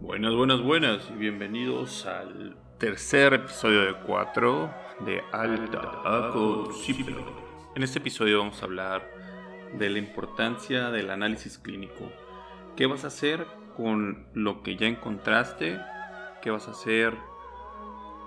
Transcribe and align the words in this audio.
Buenas, 0.00 0.32
buenas, 0.32 0.62
buenas 0.62 1.10
y 1.10 1.18
bienvenidos 1.18 2.06
al 2.06 2.56
tercer 2.78 3.34
episodio 3.34 3.80
de 3.80 3.94
4 3.94 4.70
de 5.00 5.24
Alta 5.32 6.02
Acociplo. 6.04 7.16
En 7.74 7.82
este 7.82 7.98
episodio 7.98 8.38
vamos 8.38 8.62
a 8.62 8.66
hablar 8.66 9.10
de 9.76 9.90
la 9.90 9.98
importancia 9.98 10.92
del 10.92 11.10
análisis 11.10 11.58
clínico. 11.58 12.12
¿Qué 12.76 12.86
vas 12.86 13.02
a 13.02 13.08
hacer 13.08 13.44
con 13.76 14.28
lo 14.34 14.62
que 14.62 14.76
ya 14.76 14.86
encontraste? 14.86 15.80
¿Qué 16.42 16.52
vas 16.52 16.68
a 16.68 16.70
hacer 16.70 17.16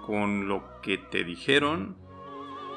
con 0.05 0.49
lo 0.49 0.81
que 0.81 0.97
te 0.97 1.23
dijeron? 1.23 1.95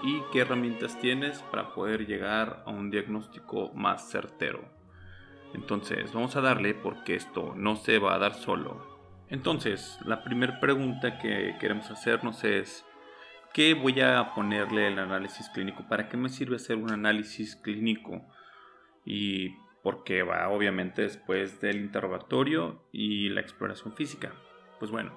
¿Y 0.04 0.22
qué 0.32 0.42
herramientas 0.42 1.00
tienes 1.00 1.42
para 1.50 1.74
poder 1.74 2.06
llegar 2.06 2.62
a 2.64 2.70
un 2.70 2.90
diagnóstico 2.90 3.72
más 3.74 4.08
certero? 4.08 4.73
Entonces, 5.54 6.12
vamos 6.12 6.36
a 6.36 6.40
darle 6.40 6.74
porque 6.74 7.14
esto 7.14 7.54
no 7.56 7.76
se 7.76 7.98
va 7.98 8.14
a 8.14 8.18
dar 8.18 8.34
solo. 8.34 8.94
Entonces, 9.30 9.98
la 10.04 10.22
primera 10.22 10.60
pregunta 10.60 11.18
que 11.18 11.56
queremos 11.58 11.90
hacernos 11.90 12.44
es, 12.44 12.84
¿qué 13.52 13.74
voy 13.74 14.00
a 14.00 14.34
ponerle 14.34 14.88
el 14.88 14.98
análisis 14.98 15.48
clínico? 15.48 15.86
¿Para 15.88 16.08
qué 16.08 16.16
me 16.16 16.28
sirve 16.28 16.56
hacer 16.56 16.76
un 16.76 16.90
análisis 16.90 17.56
clínico? 17.56 18.22
Y 19.04 19.56
porque 19.82 20.22
va 20.22 20.48
obviamente 20.48 21.02
después 21.02 21.60
del 21.60 21.76
interrogatorio 21.76 22.82
y 22.90 23.28
la 23.28 23.40
exploración 23.40 23.94
física. 23.94 24.32
Pues 24.78 24.90
bueno, 24.90 25.12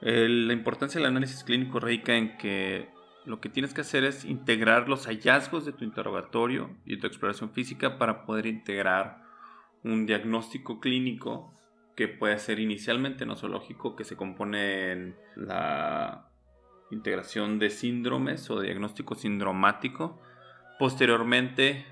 la 0.00 0.52
importancia 0.52 1.00
del 1.00 1.08
análisis 1.08 1.44
clínico 1.44 1.80
radica 1.80 2.16
en 2.16 2.38
que 2.38 2.88
lo 3.24 3.40
que 3.40 3.48
tienes 3.48 3.74
que 3.74 3.80
hacer 3.80 4.04
es 4.04 4.24
integrar 4.24 4.88
los 4.88 5.06
hallazgos 5.06 5.64
de 5.64 5.72
tu 5.72 5.84
interrogatorio 5.84 6.70
y 6.84 6.98
tu 6.98 7.06
exploración 7.06 7.50
física 7.50 7.98
para 7.98 8.24
poder 8.24 8.46
integrar 8.46 9.25
un 9.86 10.04
diagnóstico 10.04 10.80
clínico 10.80 11.54
que 11.94 12.08
puede 12.08 12.38
ser 12.38 12.58
inicialmente 12.58 13.24
nosológico, 13.24 13.96
que 13.96 14.04
se 14.04 14.16
compone 14.16 14.92
en 14.92 15.16
la 15.34 16.30
integración 16.90 17.58
de 17.58 17.70
síndromes 17.70 18.50
o 18.50 18.60
diagnóstico 18.60 19.14
sindromático. 19.14 20.20
Posteriormente, 20.78 21.86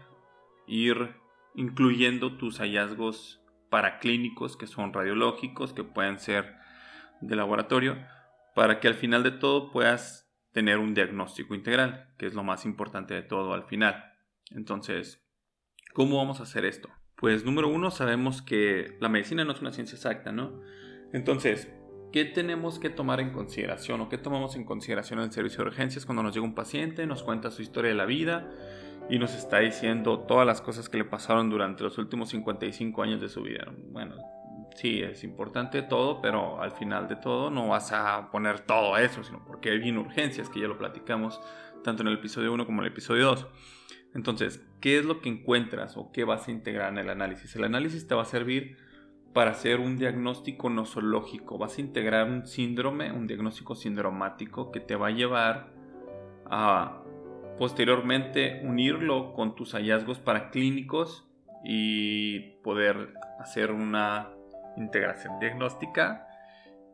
ir 0.67 1.15
incluyendo 1.55 2.37
tus 2.37 2.59
hallazgos 2.59 3.41
paraclínicos, 3.71 4.57
que 4.57 4.67
son 4.67 4.93
radiológicos, 4.93 5.73
que 5.73 5.85
pueden 5.85 6.19
ser 6.19 6.57
de 7.21 7.37
laboratorio, 7.37 7.97
para 8.55 8.81
que 8.81 8.89
al 8.89 8.95
final 8.95 9.23
de 9.23 9.31
todo 9.31 9.71
puedas 9.71 10.31
tener 10.53 10.79
un 10.79 10.95
diagnóstico 10.95 11.55
integral, 11.55 12.13
que 12.19 12.27
es 12.27 12.35
lo 12.35 12.45
más 12.45 12.65
importante 12.65 13.15
de 13.15 13.23
todo 13.23 13.55
al 13.55 13.65
final. 13.65 14.13
Entonces, 14.51 15.25
¿cómo 15.95 16.19
vamos 16.19 16.41
a 16.41 16.45
hacer 16.45 16.65
esto? 16.65 16.91
Pues 17.17 17.45
número 17.45 17.69
uno, 17.69 17.91
sabemos 17.91 18.43
que 18.43 18.97
la 19.01 19.09
medicina 19.09 19.45
no 19.45 19.53
es 19.53 19.61
una 19.61 19.73
ciencia 19.73 19.97
exacta, 19.97 20.33
¿no? 20.33 20.61
Entonces, 21.13 21.71
¿qué 22.13 22.25
tenemos 22.25 22.79
que 22.79 22.91
tomar 22.91 23.21
en 23.21 23.31
consideración 23.31 24.01
o 24.01 24.09
qué 24.09 24.19
tomamos 24.19 24.57
en 24.57 24.65
consideración 24.65 25.21
en 25.21 25.27
el 25.27 25.33
servicio 25.33 25.63
de 25.63 25.71
urgencias 25.71 26.07
cuando 26.07 26.23
nos 26.23 26.35
llega 26.35 26.45
un 26.45 26.55
paciente, 26.55 27.07
nos 27.07 27.23
cuenta 27.23 27.51
su 27.51 27.63
historia 27.63 27.91
de 27.91 27.97
la 27.97 28.05
vida 28.05 28.51
y 29.09 29.19
nos 29.19 29.35
está 29.35 29.61
diciendo 29.61 30.21
todas 30.21 30.47
las 30.47 30.61
cosas 30.61 30.89
que 30.89 30.99
le 30.99 31.05
pasaron 31.05 31.51
durante 31.51 31.85
los 31.85 31.99
últimos 31.99 32.31
55 32.31 33.03
años 33.03 33.21
de 33.21 33.29
su 33.29 33.43
vida? 33.43 33.73
Bueno, 33.91 34.17
sí, 34.75 35.01
es 35.01 35.23
importante 35.23 35.83
todo, 35.83 36.21
pero 36.21 36.61
al 36.61 36.73
final 36.73 37.07
de 37.07 37.17
todo 37.17 37.51
no 37.51 37.69
vas 37.69 37.93
a 37.93 38.31
poner 38.31 38.61
todo 38.61 38.97
eso, 38.97 39.23
sino 39.23 39.45
porque 39.45 39.71
hay 39.71 39.79
bien 39.79 39.99
urgencias, 39.99 40.49
que 40.49 40.61
ya 40.61 40.67
lo 40.67 40.77
platicamos 40.77 41.41
tanto 41.85 42.03
en 42.03 42.09
el 42.09 42.15
episodio 42.15 42.53
1 42.53 42.67
como 42.67 42.81
en 42.81 42.87
el 42.87 42.93
episodio 42.93 43.27
2. 43.27 43.47
Entonces, 44.15 44.65
¿qué 44.81 44.99
es 44.99 45.05
lo 45.05 45.21
que 45.21 45.29
encuentras 45.29 45.97
o 45.97 46.13
qué 46.13 46.25
vas 46.25 46.47
a 46.49 46.53
integrar 46.53 46.93
en 46.93 46.99
el 46.99 47.11
análisis? 47.11 47.55
El 47.57 47.65
análisis 47.65 48.07
te 48.07 48.15
va 48.15 48.23
a 48.23 48.27
servir 48.27 48.77
para 49.33 49.51
hacer 49.51 49.81
un 49.81 49.99
diagnóstico 49.99 50.71
nosológico. 50.71 51.59
Vas 51.59 51.79
a 51.79 51.81
integrar 51.81 52.29
un 52.29 52.47
síndrome, 52.47 53.11
un 53.11 53.27
diagnóstico 53.27 53.75
sindromático 53.75 54.71
que 54.71 54.81
te 54.81 54.95
va 54.95 55.09
a 55.09 55.11
llevar 55.11 55.73
a 56.47 57.03
posteriormente 57.59 58.61
unirlo 58.65 59.33
con 59.33 59.57
tus 59.57 59.73
hallazgos 59.75 60.21
paraclínicos 60.21 61.29
y 61.65 62.59
poder 62.63 63.15
hacer 63.41 63.73
una 63.73 64.31
integración 64.77 65.41
diagnóstica 65.41 66.29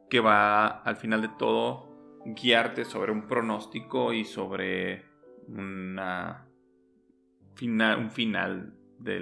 que 0.09 0.21
va 0.21 0.67
al 0.67 0.97
final 0.97 1.23
de 1.23 1.31
todo 1.39 2.23
guiarte 2.25 2.85
sobre 2.85 3.13
un 3.13 3.27
pronóstico 3.27 4.13
y 4.13 4.25
sobre 4.25 5.05
una 5.49 6.50
un 7.67 8.11
final 8.11 8.75
de 8.99 9.21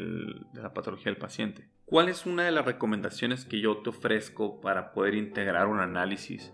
la 0.54 0.72
patología 0.74 1.06
del 1.06 1.16
paciente. 1.16 1.68
¿Cuál 1.84 2.08
es 2.08 2.26
una 2.26 2.44
de 2.44 2.50
las 2.50 2.66
recomendaciones 2.66 3.44
que 3.44 3.60
yo 3.60 3.78
te 3.78 3.90
ofrezco 3.90 4.60
para 4.60 4.92
poder 4.92 5.14
integrar 5.14 5.68
un 5.68 5.80
análisis? 5.80 6.52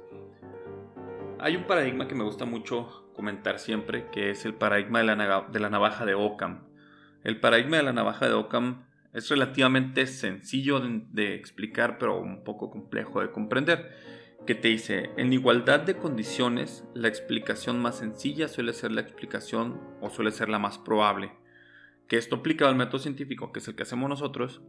Hay 1.41 1.57
un 1.57 1.67
paradigma 1.67 2.07
que 2.07 2.15
me 2.15 2.25
gusta 2.25 2.45
mucho 2.45 3.11
comentar 3.15 3.59
siempre, 3.59 4.09
que 4.11 4.31
es 4.31 4.45
el 4.45 4.55
paradigma 4.55 5.01
de 5.01 5.05
la, 5.07 5.47
de 5.51 5.61
navaja 5.61 6.05
de 6.05 6.15
Occam. 6.15 6.69
El 7.25 7.41
paradigma 7.41 7.79
de 7.79 7.83
la 7.83 7.93
navaja 7.93 8.29
de 8.29 8.35
Occam 8.35 8.85
es 9.13 9.29
relativamente 9.29 10.07
sencillo 10.07 10.81
de 10.81 11.35
explicar, 11.35 11.99
pero 11.99 12.21
un 12.21 12.45
poco 12.45 12.71
complejo 12.71 13.21
de 13.21 13.31
comprender 13.31 13.93
que 14.47 14.55
te 14.55 14.69
dice, 14.69 15.11
en 15.17 15.33
igualdad 15.33 15.81
de 15.81 15.97
condiciones, 15.97 16.85
la 16.95 17.09
explicación 17.09 17.81
más 17.81 17.99
sencilla 17.99 18.47
suele 18.47 18.75
ser 18.75 18.93
la 18.93 19.01
explicación 19.01 19.81
o 20.03 20.11
suele 20.11 20.33
ser 20.33 20.51
la 20.51 20.59
más 20.59 20.77
probable 20.79 21.33
que 22.09 22.17
esto 22.17 22.37
aplicado 22.37 22.71
al 22.71 22.77
método 22.77 22.99
científico, 22.99 23.53
que 23.53 23.61
es 23.61 23.69
el 23.69 23.75
que 23.75 23.83
hacemos 23.83 24.09
nosotros, 24.09 24.63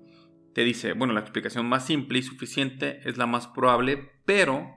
te 0.53 0.63
dice, 0.63 0.93
bueno, 0.93 1.13
la 1.13 1.19
explicación 1.19 1.67
más 1.67 1.85
simple 1.85 2.19
y 2.19 2.23
suficiente 2.23 3.01
es 3.03 3.17
la 3.17 3.25
más 3.25 3.47
probable, 3.47 4.11
pero, 4.25 4.73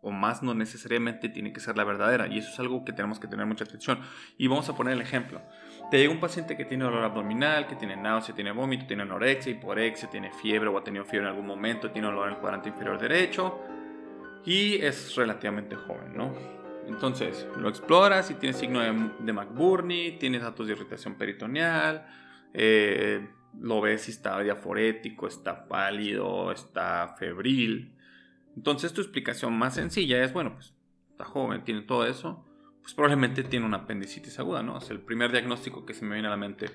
o 0.00 0.12
más 0.12 0.44
no 0.44 0.54
necesariamente 0.54 1.28
tiene 1.28 1.52
que 1.52 1.58
ser 1.58 1.76
la 1.76 1.82
verdadera, 1.82 2.28
y 2.28 2.38
eso 2.38 2.50
es 2.52 2.60
algo 2.60 2.84
que 2.84 2.92
tenemos 2.92 3.18
que 3.18 3.26
tener 3.26 3.44
mucha 3.44 3.64
atención. 3.64 3.98
Y 4.36 4.46
vamos 4.46 4.68
a 4.68 4.76
poner 4.76 4.94
el 4.94 5.00
ejemplo. 5.00 5.42
Te 5.90 5.98
llega 5.98 6.12
un 6.12 6.20
paciente 6.20 6.56
que 6.56 6.64
tiene 6.64 6.84
dolor 6.84 7.02
abdominal, 7.02 7.66
que 7.66 7.74
tiene 7.74 7.96
náusea, 7.96 8.34
tiene 8.34 8.52
vómito, 8.52 8.86
tiene 8.86 9.02
anorexia, 9.02 9.50
hiporexia, 9.50 10.08
tiene 10.08 10.30
fiebre 10.30 10.68
o 10.68 10.78
ha 10.78 10.84
tenido 10.84 11.04
fiebre 11.04 11.26
en 11.26 11.34
algún 11.34 11.48
momento, 11.48 11.90
tiene 11.90 12.06
dolor 12.06 12.28
en 12.28 12.34
el 12.34 12.40
cuadrante 12.40 12.68
inferior 12.68 13.00
derecho, 13.00 13.58
y 14.44 14.76
es 14.76 15.16
relativamente 15.16 15.74
joven, 15.74 16.16
¿no? 16.16 16.57
Entonces, 16.88 17.46
lo 17.56 17.68
exploras 17.68 18.30
y 18.30 18.34
tienes 18.34 18.56
signo 18.56 18.80
de, 18.80 19.32
McBurney, 19.32 20.18
tienes 20.18 20.42
datos 20.42 20.66
de 20.66 20.72
irritación 20.72 21.16
peritoneal, 21.16 22.06
eh, 22.54 23.28
lo 23.60 23.80
ves 23.80 24.02
si 24.02 24.10
está 24.10 24.40
diaforético, 24.40 25.26
está 25.26 25.68
pálido, 25.68 26.50
está 26.50 27.14
febril. 27.18 27.94
Entonces, 28.56 28.92
tu 28.92 29.02
explicación 29.02 29.56
más 29.56 29.74
sencilla 29.74 30.22
es, 30.24 30.32
bueno, 30.32 30.54
pues 30.54 30.74
está 31.10 31.24
joven, 31.24 31.62
tiene 31.62 31.82
todo 31.82 32.06
eso, 32.06 32.44
pues 32.80 32.94
probablemente 32.94 33.42
tiene 33.42 33.66
una 33.66 33.78
apendicitis 33.78 34.38
aguda, 34.38 34.62
¿no? 34.62 34.78
Es 34.78 34.90
el 34.90 35.00
primer 35.00 35.30
diagnóstico 35.30 35.84
que 35.84 35.94
se 35.94 36.04
me 36.04 36.14
viene 36.14 36.28
a 36.28 36.32
la 36.32 36.36
mente. 36.36 36.70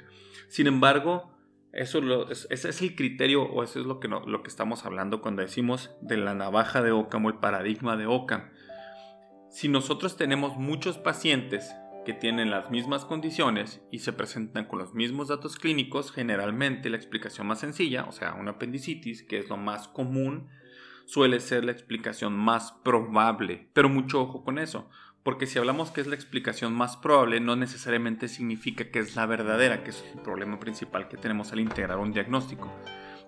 Sin 0.47 0.67
embargo, 0.67 1.33
eso 1.71 2.29
es, 2.29 2.47
ese 2.51 2.69
es 2.69 2.81
el 2.83 2.95
criterio 2.95 3.43
o 3.43 3.63
eso 3.63 3.79
es 3.79 3.85
lo 3.87 3.99
que, 3.99 4.07
lo 4.07 4.43
que 4.43 4.47
estamos 4.47 4.85
hablando 4.85 5.21
cuando 5.21 5.41
decimos 5.41 5.89
de 6.01 6.17
la 6.17 6.35
navaja 6.35 6.83
de 6.83 6.91
Ockham 6.91 7.25
o 7.25 7.29
el 7.29 7.39
paradigma 7.39 7.97
de 7.97 8.05
Ockham 8.05 8.51
si 9.53 9.69
nosotros 9.69 10.17
tenemos 10.17 10.57
muchos 10.57 10.97
pacientes 10.97 11.75
que 12.07 12.13
tienen 12.13 12.49
las 12.49 12.71
mismas 12.71 13.05
condiciones 13.05 13.83
y 13.91 13.99
se 13.99 14.11
presentan 14.11 14.65
con 14.65 14.79
los 14.79 14.95
mismos 14.95 15.27
datos 15.27 15.57
clínicos, 15.57 16.11
generalmente 16.11 16.89
la 16.89 16.97
explicación 16.97 17.45
más 17.45 17.59
sencilla, 17.59 18.05
o 18.05 18.11
sea, 18.11 18.33
una 18.33 18.53
apendicitis, 18.53 19.21
que 19.21 19.37
es 19.37 19.49
lo 19.49 19.57
más 19.57 19.87
común, 19.87 20.49
suele 21.05 21.39
ser 21.39 21.65
la 21.65 21.71
explicación 21.71 22.33
más 22.33 22.71
probable. 22.83 23.69
Pero 23.73 23.89
mucho 23.89 24.23
ojo 24.23 24.43
con 24.43 24.57
eso, 24.57 24.89
porque 25.21 25.45
si 25.45 25.59
hablamos 25.59 25.91
que 25.91 26.01
es 26.01 26.07
la 26.07 26.15
explicación 26.15 26.73
más 26.73 26.97
probable, 26.97 27.39
no 27.39 27.55
necesariamente 27.55 28.29
significa 28.29 28.89
que 28.89 28.97
es 28.97 29.15
la 29.15 29.27
verdadera, 29.27 29.83
que 29.83 29.91
es 29.91 30.03
el 30.15 30.21
problema 30.21 30.59
principal 30.59 31.07
que 31.09 31.17
tenemos 31.17 31.51
al 31.51 31.59
integrar 31.59 31.99
un 31.99 32.11
diagnóstico. 32.11 32.73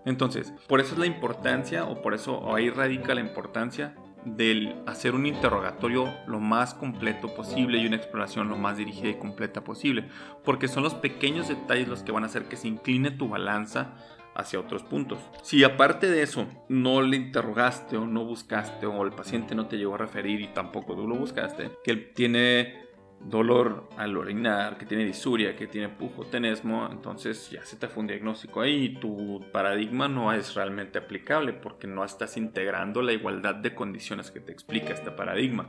Entonces, 0.07 0.51
por 0.67 0.79
eso 0.79 0.93
es 0.93 0.99
la 0.99 1.05
importancia, 1.05 1.85
o 1.85 2.01
por 2.01 2.15
eso 2.15 2.55
ahí 2.55 2.71
radica 2.71 3.13
la 3.13 3.21
importancia 3.21 3.95
del 4.25 4.75
hacer 4.87 5.15
un 5.15 5.25
interrogatorio 5.25 6.13
lo 6.27 6.39
más 6.39 6.73
completo 6.73 7.33
posible 7.33 7.77
y 7.77 7.85
una 7.85 7.95
exploración 7.95 8.49
lo 8.49 8.57
más 8.57 8.77
dirigida 8.77 9.09
y 9.09 9.19
completa 9.19 9.63
posible, 9.63 10.09
porque 10.43 10.67
son 10.67 10.83
los 10.83 10.95
pequeños 10.95 11.47
detalles 11.47 11.87
los 11.87 12.03
que 12.03 12.11
van 12.11 12.23
a 12.23 12.27
hacer 12.27 12.45
que 12.45 12.57
se 12.57 12.67
incline 12.67 13.11
tu 13.11 13.29
balanza 13.29 13.93
hacia 14.35 14.59
otros 14.59 14.83
puntos. 14.83 15.19
Si 15.41 15.63
aparte 15.63 16.09
de 16.09 16.21
eso 16.21 16.47
no 16.67 17.01
le 17.01 17.15
interrogaste 17.15 17.97
o 17.97 18.05
no 18.05 18.25
buscaste 18.25 18.85
o 18.85 19.03
el 19.03 19.11
paciente 19.11 19.55
no 19.55 19.67
te 19.67 19.77
llegó 19.77 19.95
a 19.95 19.99
referir 19.99 20.41
y 20.41 20.47
tampoco 20.47 20.95
tú 20.95 21.07
lo 21.07 21.15
buscaste, 21.15 21.71
que 21.83 21.91
él 21.91 22.11
tiene 22.13 22.84
dolor 23.19 23.89
al 23.97 24.15
orinar, 24.17 24.77
que 24.77 24.85
tiene 24.85 25.03
disuria, 25.03 25.55
que 25.55 25.67
tiene 25.67 25.89
pujo, 25.89 26.25
tenesmo, 26.25 26.87
entonces 26.91 27.49
ya 27.49 27.65
se 27.65 27.75
te 27.75 27.87
fue 27.87 28.01
un 28.01 28.07
diagnóstico 28.07 28.61
ahí 28.61 28.85
y 28.85 28.99
tu 28.99 29.43
paradigma 29.51 30.07
no 30.07 30.31
es 30.31 30.53
realmente 30.53 30.99
aplicable 30.99 31.53
porque 31.53 31.87
no 31.87 32.03
estás 32.03 32.37
integrando 32.37 33.01
la 33.01 33.13
igualdad 33.13 33.55
de 33.55 33.73
condiciones 33.73 34.31
que 34.31 34.39
te 34.39 34.51
explica 34.51 34.93
este 34.93 35.11
paradigma. 35.11 35.67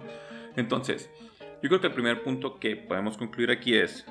Entonces, 0.57 1.11
yo 1.63 1.69
creo 1.69 1.81
que 1.81 1.87
el 1.87 1.95
primer 1.95 2.23
punto 2.23 2.59
que 2.59 2.77
podemos 2.77 3.17
concluir 3.17 3.51
aquí 3.51 3.75
es, 3.75 4.07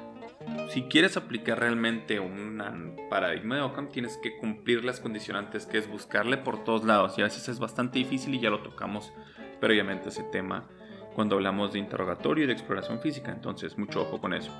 si 0.69 0.83
quieres 0.83 1.17
aplicar 1.17 1.59
realmente 1.59 2.19
un 2.19 2.97
paradigma 3.09 3.55
de 3.55 3.61
Ockham, 3.61 3.89
tienes 3.89 4.17
que 4.17 4.38
cumplir 4.38 4.83
las 4.83 4.99
condicionantes, 4.99 5.65
que 5.65 5.77
es 5.77 5.88
buscarle 5.89 6.38
por 6.38 6.63
todos 6.63 6.83
lados. 6.83 7.17
Y 7.17 7.21
a 7.21 7.25
veces 7.25 7.47
es 7.49 7.59
bastante 7.59 7.99
difícil 7.99 8.33
y 8.35 8.39
ya 8.39 8.49
lo 8.49 8.61
tocamos 8.61 9.13
previamente 9.59 10.09
ese 10.09 10.23
tema 10.23 10.67
cuando 11.15 11.35
hablamos 11.38 11.71
de 11.71 11.79
interrogatorio 11.79 12.44
y 12.44 12.47
de 12.47 12.53
exploración 12.53 13.00
física, 13.00 13.31
entonces 13.31 13.77
mucho 13.77 14.01
ojo 14.01 14.19
con 14.19 14.33
eso. 14.33 14.51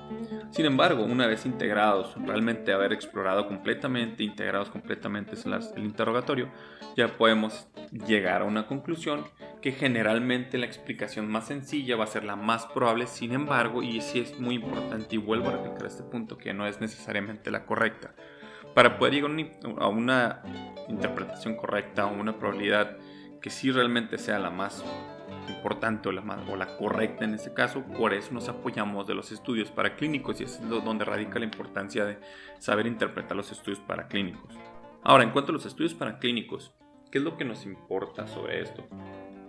Sin 0.50 0.64
embargo, 0.64 1.04
una 1.04 1.26
vez 1.26 1.44
integrados, 1.44 2.14
realmente 2.24 2.72
haber 2.72 2.94
explorado 2.94 3.46
completamente, 3.46 4.24
integrados 4.24 4.70
completamente 4.70 5.32
el 5.76 5.84
interrogatorio, 5.84 6.50
ya 6.96 7.08
podemos 7.08 7.68
llegar 8.06 8.40
a 8.40 8.46
una 8.46 8.66
conclusión 8.66 9.24
que 9.60 9.72
generalmente 9.72 10.58
la 10.58 10.66
explicación 10.66 11.28
más 11.28 11.46
sencilla 11.48 11.96
va 11.96 12.04
a 12.04 12.08
ser 12.08 12.24
la 12.24 12.36
más 12.36 12.66
probable, 12.66 13.06
sin 13.06 13.32
embargo, 13.32 13.82
y 13.82 14.00
sí 14.00 14.20
es 14.20 14.40
muy 14.40 14.54
importante 14.54 15.14
y 15.16 15.18
vuelvo 15.18 15.48
a 15.48 15.52
replicar 15.52 15.86
este 15.86 16.04
punto, 16.04 16.38
que 16.38 16.54
no 16.54 16.66
es 16.66 16.80
necesariamente 16.80 17.50
la 17.50 17.66
correcta. 17.66 18.14
Para 18.74 18.98
poder 18.98 19.14
llegar 19.14 19.30
a 19.78 19.88
una 19.88 20.42
interpretación 20.88 21.56
correcta 21.56 22.06
o 22.06 22.14
una 22.14 22.38
probabilidad 22.38 22.96
que 23.40 23.50
sí 23.50 23.70
realmente 23.70 24.18
sea 24.18 24.38
la 24.38 24.50
más 24.50 24.84
importante 25.48 26.08
o 26.08 26.12
la, 26.12 26.22
o 26.48 26.56
la 26.56 26.76
correcta 26.76 27.24
en 27.24 27.34
este 27.34 27.52
caso, 27.54 27.82
por 27.82 28.12
eso 28.12 28.32
nos 28.32 28.48
apoyamos 28.48 29.06
de 29.06 29.14
los 29.14 29.32
estudios 29.32 29.70
paraclínicos 29.70 30.40
y 30.40 30.44
es 30.44 30.60
donde 30.68 31.04
radica 31.04 31.38
la 31.38 31.44
importancia 31.44 32.04
de 32.04 32.18
saber 32.58 32.86
interpretar 32.86 33.36
los 33.36 33.50
estudios 33.52 33.80
paraclínicos. 33.80 34.54
Ahora, 35.02 35.24
en 35.24 35.30
cuanto 35.30 35.52
a 35.52 35.54
los 35.54 35.66
estudios 35.66 35.94
paraclínicos, 35.94 36.74
¿qué 37.10 37.18
es 37.18 37.24
lo 37.24 37.36
que 37.36 37.44
nos 37.44 37.64
importa 37.64 38.26
sobre 38.26 38.60
esto? 38.60 38.86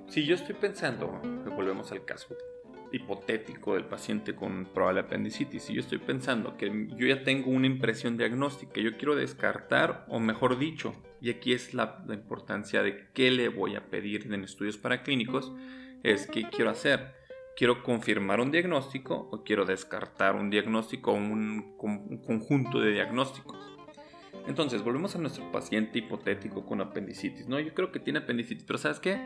Si 0.07 0.25
yo 0.25 0.35
estoy 0.35 0.55
pensando, 0.55 1.21
volvemos 1.55 1.91
al 1.91 2.05
caso 2.05 2.35
hipotético 2.91 3.73
del 3.73 3.85
paciente 3.85 4.35
con 4.35 4.65
probable 4.65 5.01
apendicitis, 5.01 5.63
si 5.63 5.73
yo 5.73 5.81
estoy 5.81 5.97
pensando 5.97 6.55
que 6.57 6.87
yo 6.95 7.07
ya 7.07 7.23
tengo 7.23 7.51
una 7.51 7.67
impresión 7.67 8.17
diagnóstica, 8.17 8.79
yo 8.79 8.97
quiero 8.97 9.15
descartar, 9.15 10.05
o 10.07 10.19
mejor 10.19 10.57
dicho, 10.57 10.95
y 11.19 11.29
aquí 11.29 11.53
es 11.53 11.73
la, 11.73 12.03
la 12.07 12.13
importancia 12.13 12.83
de 12.83 13.07
qué 13.13 13.31
le 13.31 13.49
voy 13.49 13.75
a 13.75 13.89
pedir 13.89 14.31
en 14.31 14.43
estudios 14.43 14.77
paraclínicos, 14.77 15.51
es 16.03 16.27
qué 16.27 16.49
quiero 16.49 16.71
hacer. 16.71 17.15
¿Quiero 17.55 17.81
confirmar 17.81 18.39
un 18.39 18.51
diagnóstico 18.51 19.29
o 19.31 19.43
quiero 19.43 19.65
descartar 19.65 20.35
un 20.35 20.51
diagnóstico 20.51 21.11
o 21.11 21.15
un, 21.15 21.75
conjunto 22.25 22.79
de 22.79 22.91
diagnósticos? 22.91 23.57
Entonces, 24.47 24.83
volvemos 24.83 25.15
a 25.15 25.19
nuestro 25.19 25.51
paciente 25.51 25.99
hipotético 25.99 26.65
con 26.65 26.81
apendicitis. 26.81 27.47
No, 27.47 27.59
yo 27.59 27.73
creo 27.73 27.91
que 27.91 27.99
tiene 27.99 28.19
apendicitis, 28.19 28.63
pero 28.63 28.77
¿sabes 28.77 28.99
qué? 28.99 29.19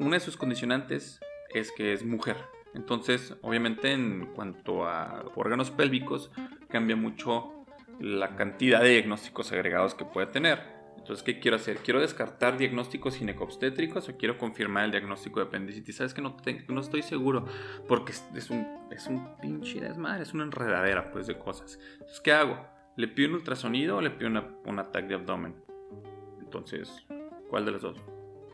Una 0.00 0.16
de 0.16 0.20
sus 0.20 0.36
condicionantes 0.36 1.20
es 1.54 1.70
que 1.72 1.92
es 1.92 2.04
mujer. 2.04 2.36
Entonces, 2.74 3.36
obviamente, 3.42 3.92
en 3.92 4.26
cuanto 4.34 4.84
a 4.84 5.24
órganos 5.36 5.70
pélvicos, 5.70 6.30
cambia 6.68 6.96
mucho 6.96 7.64
la 8.00 8.36
cantidad 8.36 8.82
de 8.82 8.90
diagnósticos 8.90 9.52
agregados 9.52 9.94
que 9.94 10.04
puede 10.04 10.26
tener. 10.26 10.75
Entonces, 11.06 11.22
¿qué 11.22 11.38
quiero 11.38 11.56
hacer? 11.56 11.76
¿Quiero 11.78 12.00
descartar 12.00 12.58
diagnósticos 12.58 13.16
ginecobstétricos 13.16 14.08
o 14.08 14.16
quiero 14.16 14.38
confirmar 14.38 14.86
el 14.86 14.90
diagnóstico 14.90 15.38
de 15.38 15.46
apendicitis? 15.46 15.94
¿Sabes 15.94 16.12
que 16.12 16.20
no, 16.20 16.36
no 16.66 16.80
estoy 16.80 17.02
seguro? 17.02 17.46
Porque 17.86 18.12
es 18.34 18.50
un, 18.50 18.66
es 18.90 19.06
un 19.06 19.36
pinche 19.40 19.80
desmadre, 19.80 20.24
es 20.24 20.34
una 20.34 20.42
enredadera 20.42 21.12
pues 21.12 21.28
de 21.28 21.38
cosas. 21.38 21.78
Entonces, 21.92 22.20
¿qué 22.20 22.32
hago? 22.32 22.58
¿Le 22.96 23.06
pido 23.06 23.28
un 23.28 23.34
ultrasonido 23.36 23.98
o 23.98 24.00
le 24.00 24.10
pido 24.10 24.28
una, 24.28 24.48
un 24.64 24.80
ataque 24.80 25.06
de 25.06 25.14
abdomen? 25.14 25.54
Entonces, 26.40 27.06
¿cuál 27.48 27.64
de 27.64 27.70
las 27.70 27.82
dos? 27.82 28.02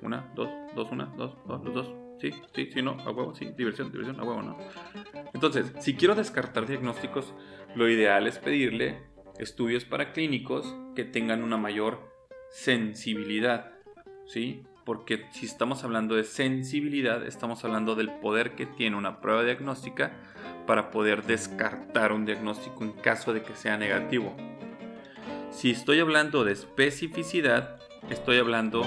¿Una? 0.03 0.31
¿Dos? 0.35 0.51
¿Dos? 0.75 0.91
¿Una? 0.93 1.07
¿Dos? 1.07 1.35
¿Dos? 1.47 1.65
¿Los 1.65 1.73
dos? 1.73 1.95
Sí, 2.21 2.33
sí, 2.55 2.69
sí, 2.71 2.83
no, 2.83 2.99
a 3.01 3.13
huevo, 3.13 3.35
sí, 3.35 3.47
diversión, 3.57 3.91
diversión, 3.91 4.21
a 4.21 4.25
huevo, 4.25 4.43
no. 4.43 4.59
Entonces, 5.33 5.73
si 5.81 5.97
quiero 5.97 6.15
descartar 6.15 6.67
diagnósticos, 6.67 7.33
lo 7.75 7.89
ideal 7.89 8.27
es 8.27 8.39
pedirle 8.39 8.99
estudios 9.39 9.87
para 9.87 10.13
clínicos 10.13 10.77
que 10.95 11.05
tengan 11.05 11.43
una 11.43 11.57
mayor 11.57 12.12
sensibilidad, 12.53 13.73
¿sí? 14.27 14.63
Porque 14.85 15.27
si 15.33 15.47
estamos 15.47 15.85
hablando 15.85 16.15
de 16.15 16.25
sensibilidad, 16.25 17.25
estamos 17.27 17.65
hablando 17.65 17.95
del 17.95 18.11
poder 18.11 18.55
que 18.55 18.67
tiene 18.67 18.97
una 18.97 19.21
prueba 19.21 19.43
diagnóstica 19.43 20.13
para 20.67 20.91
poder 20.91 21.25
descartar 21.25 22.13
un 22.13 22.25
diagnóstico 22.25 22.85
en 22.85 22.93
caso 22.93 23.33
de 23.33 23.43
que 23.43 23.57
sea 23.57 23.77
negativo. 23.77 24.37
Si 25.51 25.71
estoy 25.71 26.01
hablando 26.01 26.45
de 26.45 26.53
especificidad, 26.53 27.79
estoy 28.11 28.39
hablando 28.39 28.83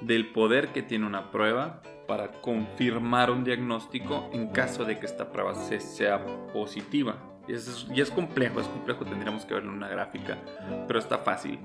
del 0.00 0.32
poder 0.32 0.68
que 0.68 0.82
tiene 0.82 1.06
una 1.06 1.30
prueba 1.30 1.82
para 2.06 2.32
confirmar 2.40 3.30
un 3.30 3.44
diagnóstico 3.44 4.30
en 4.32 4.48
caso 4.48 4.84
de 4.84 4.98
que 4.98 5.06
esta 5.06 5.32
prueba 5.32 5.54
sea 5.54 6.24
positiva. 6.52 7.35
Y 7.48 7.52
es, 7.52 7.86
y 7.94 8.00
es 8.00 8.10
complejo, 8.10 8.60
es 8.60 8.66
complejo, 8.66 9.04
tendríamos 9.04 9.44
que 9.44 9.54
verlo 9.54 9.70
en 9.70 9.76
una 9.76 9.88
gráfica, 9.88 10.38
pero 10.86 10.98
está 10.98 11.18
fácil. 11.18 11.60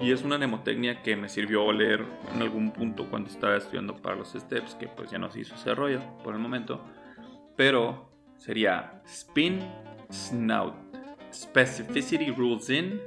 Y 0.00 0.12
es 0.12 0.22
una 0.22 0.36
mnemotecnia 0.38 1.02
que 1.02 1.16
me 1.16 1.28
sirvió 1.28 1.72
leer 1.72 2.04
en 2.34 2.42
algún 2.42 2.70
punto 2.70 3.08
cuando 3.10 3.30
estaba 3.30 3.56
estudiando 3.56 3.96
para 3.96 4.14
los 4.14 4.32
steps, 4.32 4.74
que 4.74 4.88
pues 4.88 5.10
ya 5.10 5.18
no 5.18 5.30
se 5.30 5.40
hizo 5.40 5.54
ese 5.54 5.74
rollo 5.74 6.00
por 6.22 6.34
el 6.34 6.40
momento. 6.40 6.84
Pero 7.56 8.12
sería 8.36 9.02
spin, 9.06 9.60
snout, 10.10 10.74
specificity 11.32 12.30
rules 12.30 12.70
in, 12.70 13.00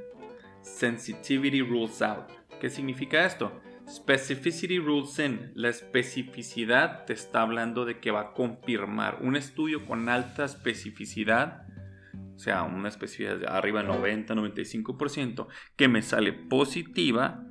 sensitivity 0.61 1.61
rules 1.61 2.01
out. 2.01 2.29
¿Qué 2.59 2.69
significa 2.69 3.25
esto? 3.25 3.51
Specificity 3.87 4.79
rules 4.79 5.17
in. 5.19 5.51
La 5.55 5.69
especificidad 5.69 7.05
te 7.05 7.13
está 7.13 7.41
hablando 7.41 7.85
de 7.85 7.99
que 7.99 8.11
va 8.11 8.21
a 8.21 8.33
confirmar 8.33 9.19
un 9.21 9.35
estudio 9.35 9.85
con 9.85 10.09
alta 10.09 10.45
especificidad 10.45 11.68
o 12.35 12.39
sea, 12.39 12.63
una 12.63 12.87
especie 12.87 13.35
de 13.35 13.47
arriba 13.47 13.83
del 13.83 13.91
90-95%, 13.91 15.47
que 15.75 15.87
me 15.87 16.01
sale 16.01 16.33
positiva, 16.33 17.43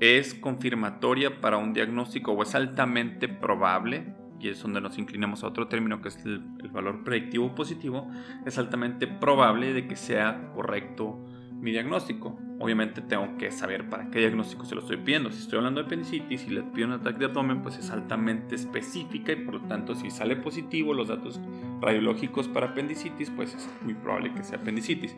es 0.00 0.34
confirmatoria 0.34 1.40
para 1.40 1.58
un 1.58 1.74
diagnóstico 1.74 2.32
o 2.32 2.42
es 2.42 2.54
altamente 2.54 3.28
probable, 3.28 4.14
y 4.38 4.48
es 4.48 4.62
donde 4.62 4.80
nos 4.80 4.96
inclinamos 4.96 5.44
a 5.44 5.48
otro 5.48 5.68
término 5.68 6.00
que 6.00 6.08
es 6.08 6.24
el 6.24 6.40
valor 6.72 7.04
predictivo 7.04 7.54
positivo, 7.54 8.10
es 8.46 8.56
altamente 8.56 9.06
probable 9.06 9.74
de 9.74 9.86
que 9.86 9.96
sea 9.96 10.50
correcto 10.54 11.22
mi 11.52 11.72
diagnóstico. 11.72 12.38
Obviamente 12.62 13.00
tengo 13.00 13.38
que 13.38 13.50
saber 13.50 13.88
para 13.88 14.10
qué 14.10 14.18
diagnóstico 14.18 14.66
se 14.66 14.74
lo 14.74 14.82
estoy 14.82 14.98
pidiendo. 14.98 15.32
Si 15.32 15.40
estoy 15.40 15.56
hablando 15.56 15.80
de 15.80 15.86
apendicitis 15.86 16.46
y 16.46 16.50
le 16.50 16.62
pido 16.62 16.88
un 16.88 16.92
ataque 16.92 17.20
de 17.20 17.24
abdomen, 17.24 17.62
pues 17.62 17.78
es 17.78 17.90
altamente 17.90 18.54
específica 18.54 19.32
y 19.32 19.36
por 19.36 19.54
lo 19.54 19.60
tanto 19.62 19.94
si 19.94 20.10
sale 20.10 20.36
positivo 20.36 20.92
los 20.92 21.08
datos 21.08 21.40
radiológicos 21.80 22.48
para 22.48 22.66
apendicitis, 22.66 23.30
pues 23.30 23.54
es 23.54 23.66
muy 23.80 23.94
probable 23.94 24.34
que 24.34 24.44
sea 24.44 24.58
apendicitis. 24.58 25.16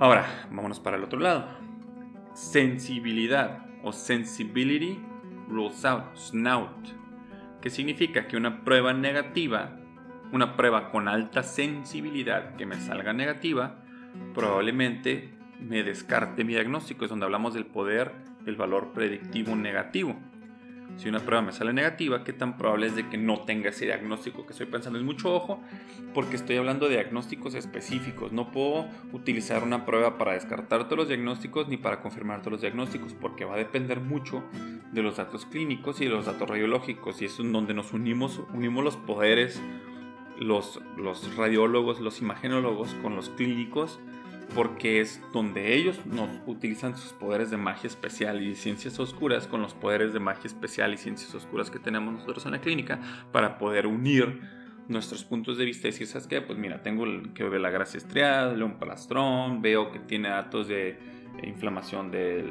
Ahora, 0.00 0.26
vámonos 0.50 0.80
para 0.80 0.96
el 0.96 1.04
otro 1.04 1.20
lado. 1.20 1.46
Sensibilidad 2.34 3.64
o 3.84 3.92
sensibility 3.92 4.98
rules 5.48 5.84
out, 5.84 6.16
snout, 6.16 6.88
que 7.60 7.70
significa 7.70 8.26
que 8.26 8.36
una 8.36 8.64
prueba 8.64 8.92
negativa, 8.92 9.78
una 10.32 10.56
prueba 10.56 10.90
con 10.90 11.06
alta 11.06 11.44
sensibilidad 11.44 12.56
que 12.56 12.66
me 12.66 12.74
salga 12.74 13.12
negativa, 13.12 13.84
probablemente 14.34 15.35
me 15.60 15.82
descarte 15.82 16.44
mi 16.44 16.52
diagnóstico. 16.52 17.04
Es 17.04 17.10
donde 17.10 17.26
hablamos 17.26 17.54
del 17.54 17.66
poder 17.66 18.12
del 18.44 18.56
valor 18.56 18.92
predictivo 18.92 19.54
negativo. 19.56 20.16
Si 20.96 21.10
una 21.10 21.20
prueba 21.20 21.42
me 21.42 21.52
sale 21.52 21.74
negativa, 21.74 22.24
¿qué 22.24 22.32
tan 22.32 22.56
probable 22.56 22.86
es 22.86 22.96
de 22.96 23.08
que 23.08 23.18
no 23.18 23.40
tenga 23.40 23.68
ese 23.68 23.84
diagnóstico 23.84 24.46
que 24.46 24.52
estoy 24.52 24.66
pensando? 24.66 24.98
Es 24.98 25.04
mucho 25.04 25.34
ojo 25.34 25.60
porque 26.14 26.36
estoy 26.36 26.56
hablando 26.56 26.88
de 26.88 26.94
diagnósticos 26.94 27.54
específicos. 27.54 28.32
No 28.32 28.50
puedo 28.50 28.86
utilizar 29.12 29.62
una 29.62 29.84
prueba 29.84 30.16
para 30.16 30.32
descartar 30.32 30.84
todos 30.84 30.96
los 30.96 31.08
diagnósticos 31.08 31.68
ni 31.68 31.76
para 31.76 32.00
confirmar 32.00 32.40
todos 32.40 32.52
los 32.52 32.60
diagnósticos 32.62 33.12
porque 33.12 33.44
va 33.44 33.54
a 33.54 33.58
depender 33.58 34.00
mucho 34.00 34.42
de 34.92 35.02
los 35.02 35.16
datos 35.18 35.44
clínicos 35.44 36.00
y 36.00 36.04
de 36.04 36.12
los 36.12 36.24
datos 36.24 36.48
radiológicos. 36.48 37.20
Y 37.20 37.26
es 37.26 37.36
donde 37.36 37.74
nos 37.74 37.92
unimos, 37.92 38.40
unimos 38.54 38.82
los 38.82 38.96
poderes, 38.96 39.60
los, 40.38 40.80
los 40.96 41.36
radiólogos, 41.36 42.00
los 42.00 42.22
imagenólogos 42.22 42.94
con 43.02 43.16
los 43.16 43.28
clínicos 43.30 44.00
porque 44.54 45.00
es 45.00 45.20
donde 45.32 45.74
ellos 45.74 46.04
nos 46.06 46.30
utilizan 46.46 46.96
sus 46.96 47.12
poderes 47.12 47.50
de 47.50 47.56
magia 47.56 47.88
especial 47.88 48.42
y 48.42 48.54
ciencias 48.54 48.98
oscuras 48.98 49.46
con 49.46 49.60
los 49.62 49.74
poderes 49.74 50.12
de 50.12 50.20
magia 50.20 50.46
especial 50.46 50.94
y 50.94 50.96
ciencias 50.96 51.34
oscuras 51.34 51.70
que 51.70 51.78
tenemos 51.78 52.14
nosotros 52.14 52.46
en 52.46 52.52
la 52.52 52.60
clínica 52.60 53.00
para 53.32 53.58
poder 53.58 53.86
unir 53.86 54.40
nuestros 54.88 55.24
puntos 55.24 55.58
de 55.58 55.64
vista 55.64 55.88
y 55.88 55.90
decir, 55.90 56.06
¿sabes 56.06 56.26
qué? 56.26 56.40
Pues 56.40 56.58
mira, 56.58 56.82
tengo 56.82 57.04
que 57.34 57.44
ve 57.44 57.58
la 57.58 57.70
grasa 57.70 57.98
estriada, 57.98 58.52
un 58.64 58.78
palastrón, 58.78 59.62
veo 59.62 59.90
que 59.90 59.98
tiene 59.98 60.28
datos 60.28 60.68
de 60.68 61.15
inflamación 61.42 62.10
de 62.10 62.42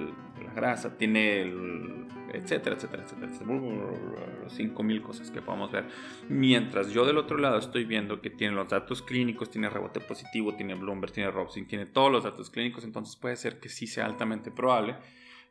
la 0.44 0.54
grasa, 0.54 0.98
tiene 0.98 1.42
el 1.42 2.06
etcétera, 2.36 2.76
etcétera, 2.76 3.04
etcétera, 3.04 3.32
cinco 4.48 4.84
mil 4.84 5.02
cosas 5.02 5.32
que 5.32 5.42
podemos 5.42 5.72
ver. 5.72 5.86
Mientras 6.30 6.92
yo 6.92 7.06
del 7.06 7.18
otro 7.18 7.38
lado 7.38 7.58
estoy 7.58 7.86
viendo 7.86 8.22
que 8.22 8.30
tiene 8.30 8.56
los 8.56 8.68
datos 8.68 9.02
clínicos, 9.02 9.50
tiene 9.50 9.70
rebote 9.70 10.00
positivo, 10.00 10.56
tiene 10.56 10.76
Bloomberg, 10.76 11.14
tiene 11.14 11.32
Robson, 11.32 11.66
tiene 11.66 11.86
todos 11.86 12.12
los 12.12 12.24
datos 12.24 12.50
clínicos, 12.50 12.84
entonces 12.84 13.16
puede 13.16 13.36
ser 13.36 13.60
que 13.60 13.70
sí 13.70 13.88
sea 13.88 14.06
altamente 14.06 14.52
probable. 14.52 14.96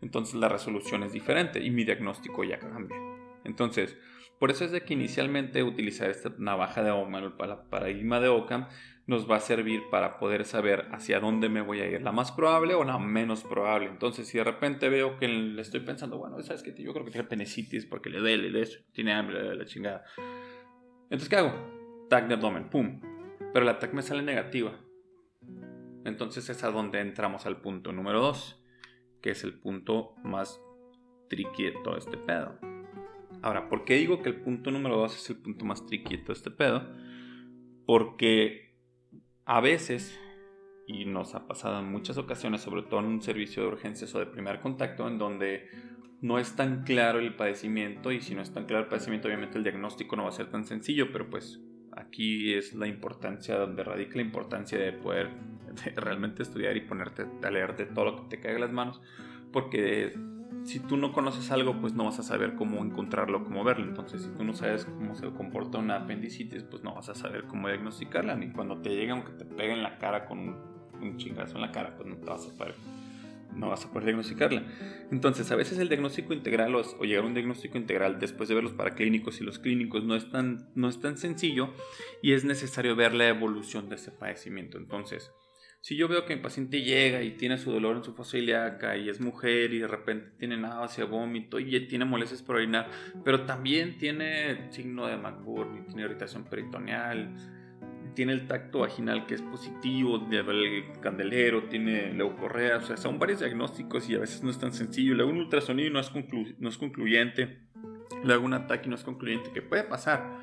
Entonces 0.00 0.34
la 0.34 0.48
resolución 0.48 1.02
es 1.02 1.12
diferente 1.12 1.62
y 1.62 1.70
mi 1.70 1.84
diagnóstico 1.84 2.44
ya 2.44 2.58
cambia. 2.58 2.96
Entonces, 3.44 3.96
por 4.38 4.50
eso 4.50 4.64
es 4.64 4.72
de 4.72 4.82
que 4.82 4.94
inicialmente 4.94 5.62
utilizar 5.62 6.10
esta 6.10 6.32
navaja 6.38 6.82
de 6.82 6.90
Occam, 6.90 7.14
el 7.24 7.32
paradigma 7.70 8.20
de 8.20 8.28
Ockham, 8.28 8.68
nos 9.06 9.30
va 9.30 9.36
a 9.36 9.40
servir 9.40 9.82
para 9.90 10.18
poder 10.18 10.44
saber 10.44 10.88
hacia 10.92 11.20
dónde 11.20 11.48
me 11.48 11.60
voy 11.60 11.80
a 11.80 11.86
ir, 11.86 12.02
la 12.02 12.12
más 12.12 12.32
probable 12.32 12.74
o 12.74 12.84
la 12.84 12.98
menos 12.98 13.44
probable. 13.44 13.86
Entonces, 13.86 14.26
si 14.26 14.38
de 14.38 14.44
repente 14.44 14.88
veo 14.88 15.18
que 15.18 15.28
le 15.28 15.60
estoy 15.60 15.80
pensando, 15.80 16.16
bueno, 16.18 16.40
sabes 16.42 16.62
que 16.62 16.74
yo 16.82 16.92
creo 16.92 17.04
que 17.04 17.10
tiene 17.10 17.28
penicitis 17.28 17.84
porque 17.86 18.08
le 18.08 18.20
duele, 18.20 18.50
de 18.50 18.62
eso, 18.62 18.80
tiene 18.92 19.12
hambre, 19.12 19.54
la 19.54 19.64
chingada. 19.66 20.04
Entonces, 21.04 21.28
¿qué 21.28 21.36
hago? 21.36 21.52
Tag 22.08 22.28
de 22.28 22.34
abdomen, 22.34 22.70
pum. 22.70 23.00
Pero 23.52 23.64
la 23.64 23.78
tag 23.78 23.92
me 23.94 24.02
sale 24.02 24.22
negativa. 24.22 24.72
Entonces 26.04 26.48
es 26.48 26.64
a 26.64 26.70
donde 26.70 27.00
entramos 27.00 27.46
al 27.46 27.60
punto 27.60 27.92
número 27.92 28.20
2, 28.20 28.62
que 29.22 29.30
es 29.30 29.44
el 29.44 29.58
punto 29.58 30.14
más 30.22 30.60
tricky 31.28 31.64
de 31.64 31.72
todo 31.82 31.96
este 31.96 32.16
pedo. 32.18 32.58
Ahora, 33.42 33.68
¿por 33.68 33.84
qué 33.84 33.94
digo 33.94 34.22
que 34.22 34.30
el 34.30 34.40
punto 34.40 34.70
número 34.70 34.96
2 34.96 35.16
es 35.16 35.30
el 35.30 35.36
punto 35.36 35.64
más 35.64 35.84
tricky 35.86 36.16
de 36.16 36.32
este 36.32 36.50
pedo? 36.50 36.86
Porque 37.86 38.63
a 39.46 39.60
veces, 39.60 40.18
y 40.86 41.04
nos 41.04 41.34
ha 41.34 41.46
pasado 41.46 41.78
en 41.80 41.90
muchas 41.90 42.18
ocasiones, 42.18 42.62
sobre 42.62 42.82
todo 42.82 43.00
en 43.00 43.06
un 43.06 43.22
servicio 43.22 43.62
de 43.62 43.68
urgencias 43.68 44.14
o 44.14 44.18
de 44.18 44.26
primer 44.26 44.60
contacto, 44.60 45.06
en 45.08 45.18
donde 45.18 45.68
no 46.20 46.38
es 46.38 46.56
tan 46.56 46.84
claro 46.84 47.18
el 47.18 47.34
padecimiento 47.34 48.10
y 48.10 48.20
si 48.20 48.34
no 48.34 48.42
es 48.42 48.52
tan 48.52 48.64
claro 48.64 48.84
el 48.84 48.88
padecimiento, 48.88 49.28
obviamente 49.28 49.58
el 49.58 49.64
diagnóstico 49.64 50.16
no 50.16 50.24
va 50.24 50.30
a 50.30 50.32
ser 50.32 50.50
tan 50.50 50.64
sencillo, 50.64 51.12
pero 51.12 51.28
pues 51.28 51.60
aquí 51.92 52.54
es 52.54 52.74
la 52.74 52.86
importancia, 52.86 53.56
donde 53.56 53.84
radica 53.84 54.16
la 54.16 54.22
importancia 54.22 54.78
de 54.78 54.92
poder 54.92 55.30
realmente 55.96 56.42
estudiar 56.42 56.76
y 56.76 56.82
ponerte 56.82 57.26
a 57.42 57.50
leer 57.50 57.76
de 57.76 57.86
todo 57.86 58.04
lo 58.04 58.16
que 58.16 58.36
te 58.36 58.40
caiga 58.40 58.56
en 58.56 58.60
las 58.62 58.72
manos, 58.72 59.00
porque 59.52 60.14
si 60.64 60.80
tú 60.80 60.96
no 60.96 61.12
conoces 61.12 61.50
algo, 61.50 61.78
pues 61.80 61.92
no 61.92 62.04
vas 62.04 62.18
a 62.18 62.22
saber 62.22 62.54
cómo 62.54 62.82
encontrarlo, 62.82 63.44
cómo 63.44 63.64
verlo. 63.64 63.86
Entonces, 63.86 64.22
si 64.22 64.28
tú 64.30 64.44
no 64.44 64.54
sabes 64.54 64.86
cómo 64.86 65.14
se 65.14 65.30
comporta 65.30 65.78
una 65.78 65.96
apendicitis, 65.96 66.62
pues 66.62 66.82
no 66.82 66.94
vas 66.94 67.10
a 67.10 67.14
saber 67.14 67.44
cómo 67.44 67.68
diagnosticarla, 67.68 68.34
ni 68.34 68.50
cuando 68.50 68.78
te 68.78 68.90
llegue, 68.90 69.12
aunque 69.12 69.32
te 69.32 69.44
pegue 69.44 69.72
en 69.72 69.82
la 69.82 69.98
cara 69.98 70.24
con 70.26 70.38
un, 70.38 71.16
chingazo 71.18 71.56
en 71.56 71.60
la 71.60 71.70
cara, 71.70 71.94
pues 71.96 72.08
no 72.08 72.16
te 72.16 72.24
vas 72.24 72.46
a 72.46 72.56
poder 72.56 72.74
no 73.54 73.68
vas 73.68 73.84
a 73.84 73.88
poder 73.88 74.06
diagnosticarla. 74.06 74.64
Entonces, 75.12 75.52
a 75.52 75.54
veces 75.54 75.78
el 75.78 75.88
diagnóstico 75.88 76.32
integral 76.32 76.74
o, 76.74 77.04
llegar 77.04 77.22
a 77.22 77.26
un 77.26 77.34
diagnóstico 77.34 77.78
integral 77.78 78.18
después 78.18 78.48
de 78.48 78.56
ver 78.56 78.64
los 78.64 78.72
paraclínicos 78.72 79.40
y 79.40 79.44
los 79.44 79.60
clínicos 79.60 80.02
no 80.02 80.16
es, 80.16 80.28
tan, 80.28 80.70
no 80.74 80.88
es 80.88 81.00
tan 81.00 81.18
sencillo 81.18 81.72
y 82.20 82.32
es 82.32 82.44
necesario 82.44 82.96
ver 82.96 83.14
la 83.14 83.28
evolución 83.28 83.88
de 83.88 83.94
ese 83.94 84.10
padecimiento. 84.10 84.76
Entonces, 84.76 85.30
si 85.84 85.96
yo 85.96 86.08
veo 86.08 86.24
que 86.24 86.34
mi 86.34 86.40
paciente 86.40 86.80
llega 86.80 87.22
y 87.22 87.32
tiene 87.32 87.58
su 87.58 87.70
dolor 87.70 87.98
en 87.98 88.02
su 88.02 88.14
fosa 88.14 88.38
ilíaca 88.38 88.96
y 88.96 89.10
es 89.10 89.20
mujer 89.20 89.74
y 89.74 89.80
de 89.80 89.86
repente 89.86 90.30
tiene 90.38 90.56
náusea, 90.56 91.04
vómito 91.04 91.60
y 91.60 91.78
tiene 91.86 92.06
molestias 92.06 92.40
por 92.40 92.56
orinar, 92.56 92.88
pero 93.22 93.44
también 93.44 93.98
tiene 93.98 94.72
signo 94.72 95.06
de 95.06 95.18
McBurney, 95.18 95.82
tiene 95.84 96.04
irritación 96.04 96.44
peritoneal, 96.44 97.34
tiene 98.14 98.32
el 98.32 98.46
tacto 98.46 98.78
vaginal 98.78 99.26
que 99.26 99.34
es 99.34 99.42
positivo, 99.42 100.26
el 100.30 100.84
candelero, 101.02 101.64
tiene 101.64 102.14
leucorrea, 102.14 102.78
o 102.78 102.80
sea, 102.80 102.96
son 102.96 103.18
varios 103.18 103.40
diagnósticos 103.40 104.08
y 104.08 104.14
a 104.14 104.20
veces 104.20 104.42
no 104.42 104.48
es 104.48 104.58
tan 104.58 104.72
sencillo. 104.72 105.14
Le 105.14 105.22
hago 105.22 105.32
un 105.32 105.36
ultrasonido 105.36 105.90
y 105.90 105.92
no 105.92 106.00
es, 106.00 106.10
no 106.60 106.68
es 106.70 106.78
concluyente, 106.78 107.58
le 108.24 108.32
hago 108.32 108.46
un 108.46 108.54
ataque 108.54 108.86
y 108.86 108.88
no 108.88 108.94
es 108.94 109.04
concluyente, 109.04 109.50
¿qué 109.52 109.60
puede 109.60 109.84
pasar? 109.84 110.40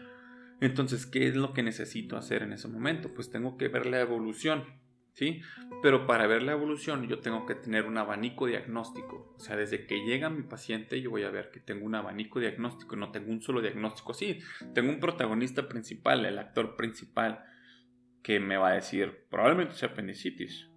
Entonces, 0.59 1.07
¿qué 1.07 1.27
es 1.27 1.35
lo 1.35 1.51
que 1.53 1.63
necesito 1.63 2.15
hacer 2.15 2.43
en 2.43 2.53
ese 2.53 2.67
momento? 2.67 3.11
Pues 3.11 3.31
tengo 3.31 3.57
que 3.57 3.69
ver 3.69 3.87
la 3.87 4.01
evolución 4.01 4.65
¿sí? 5.13 5.41
Pero 5.81 6.05
para 6.07 6.27
ver 6.27 6.43
la 6.43 6.53
evolución 6.53 7.07
yo 7.07 7.19
tengo 7.19 7.45
que 7.45 7.55
tener 7.55 7.85
un 7.85 7.97
abanico 7.97 8.47
diagnóstico. 8.47 9.33
O 9.35 9.39
sea, 9.39 9.55
desde 9.55 9.85
que 9.85 10.05
llega 10.05 10.29
mi 10.29 10.43
paciente 10.43 11.01
yo 11.01 11.09
voy 11.09 11.23
a 11.23 11.31
ver 11.31 11.51
que 11.51 11.59
tengo 11.59 11.85
un 11.85 11.95
abanico 11.95 12.39
diagnóstico, 12.39 12.95
no 12.95 13.11
tengo 13.11 13.31
un 13.31 13.41
solo 13.41 13.61
diagnóstico. 13.61 14.13
Sí, 14.13 14.39
tengo 14.73 14.89
un 14.89 14.99
protagonista 14.99 15.67
principal, 15.67 16.25
el 16.25 16.39
actor 16.39 16.75
principal, 16.75 17.43
que 18.23 18.39
me 18.39 18.57
va 18.57 18.69
a 18.69 18.73
decir 18.73 19.25
probablemente 19.29 19.75
sea 19.75 19.89
apendicitis. 19.89 20.67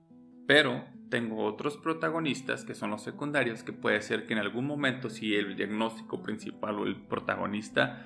Pero 0.47 0.85
tengo 1.11 1.45
otros 1.45 1.77
protagonistas 1.77 2.65
que 2.65 2.75
son 2.75 2.91
los 2.91 3.03
secundarios, 3.03 3.63
que 3.63 3.73
puede 3.73 4.03
ser 4.03 4.27
que 4.27 4.33
en 4.35 4.41
algún 4.41 4.67
momento 4.67 5.11
si 5.11 5.35
el 5.35 5.57
diagnóstico 5.57 6.23
principal 6.23 6.79
o 6.79 6.87
el 6.87 7.07
protagonista 7.07 8.05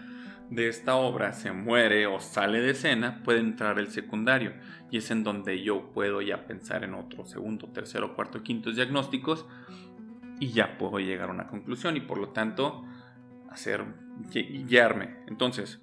de 0.50 0.69
esta 0.69 0.97
obra 0.97 1.33
se 1.33 1.52
muere 1.52 2.07
o 2.07 2.21
sale 2.21 2.61
de 2.61 2.71
escena, 2.71 3.23
puede 3.23 3.40
entrar 3.40 3.78
el 3.78 3.88
secundario 3.88 4.52
y 4.90 4.99
es 4.99 5.11
en 5.11 5.23
donde 5.25 5.62
yo 5.62 5.90
puedo 5.93 6.23
ya 6.23 6.47
pensar 6.47 6.85
en 6.85 6.95
otro 6.95 7.26
segundo, 7.26 7.69
tercero, 7.69 8.14
cuarto, 8.14 8.43
quinto 8.43 8.73
diagnósticos 8.73 9.47
y 10.40 10.49
ya 10.52 10.78
puedo 10.78 10.99
llegar 11.00 11.28
a 11.28 11.33
una 11.33 11.49
conclusión 11.49 11.97
y 11.97 12.00
por 12.00 12.19
lo 12.19 12.31
tanto 12.31 12.85
hacer 13.50 13.85
guiarme. 14.31 15.17
Entonces, 15.26 15.81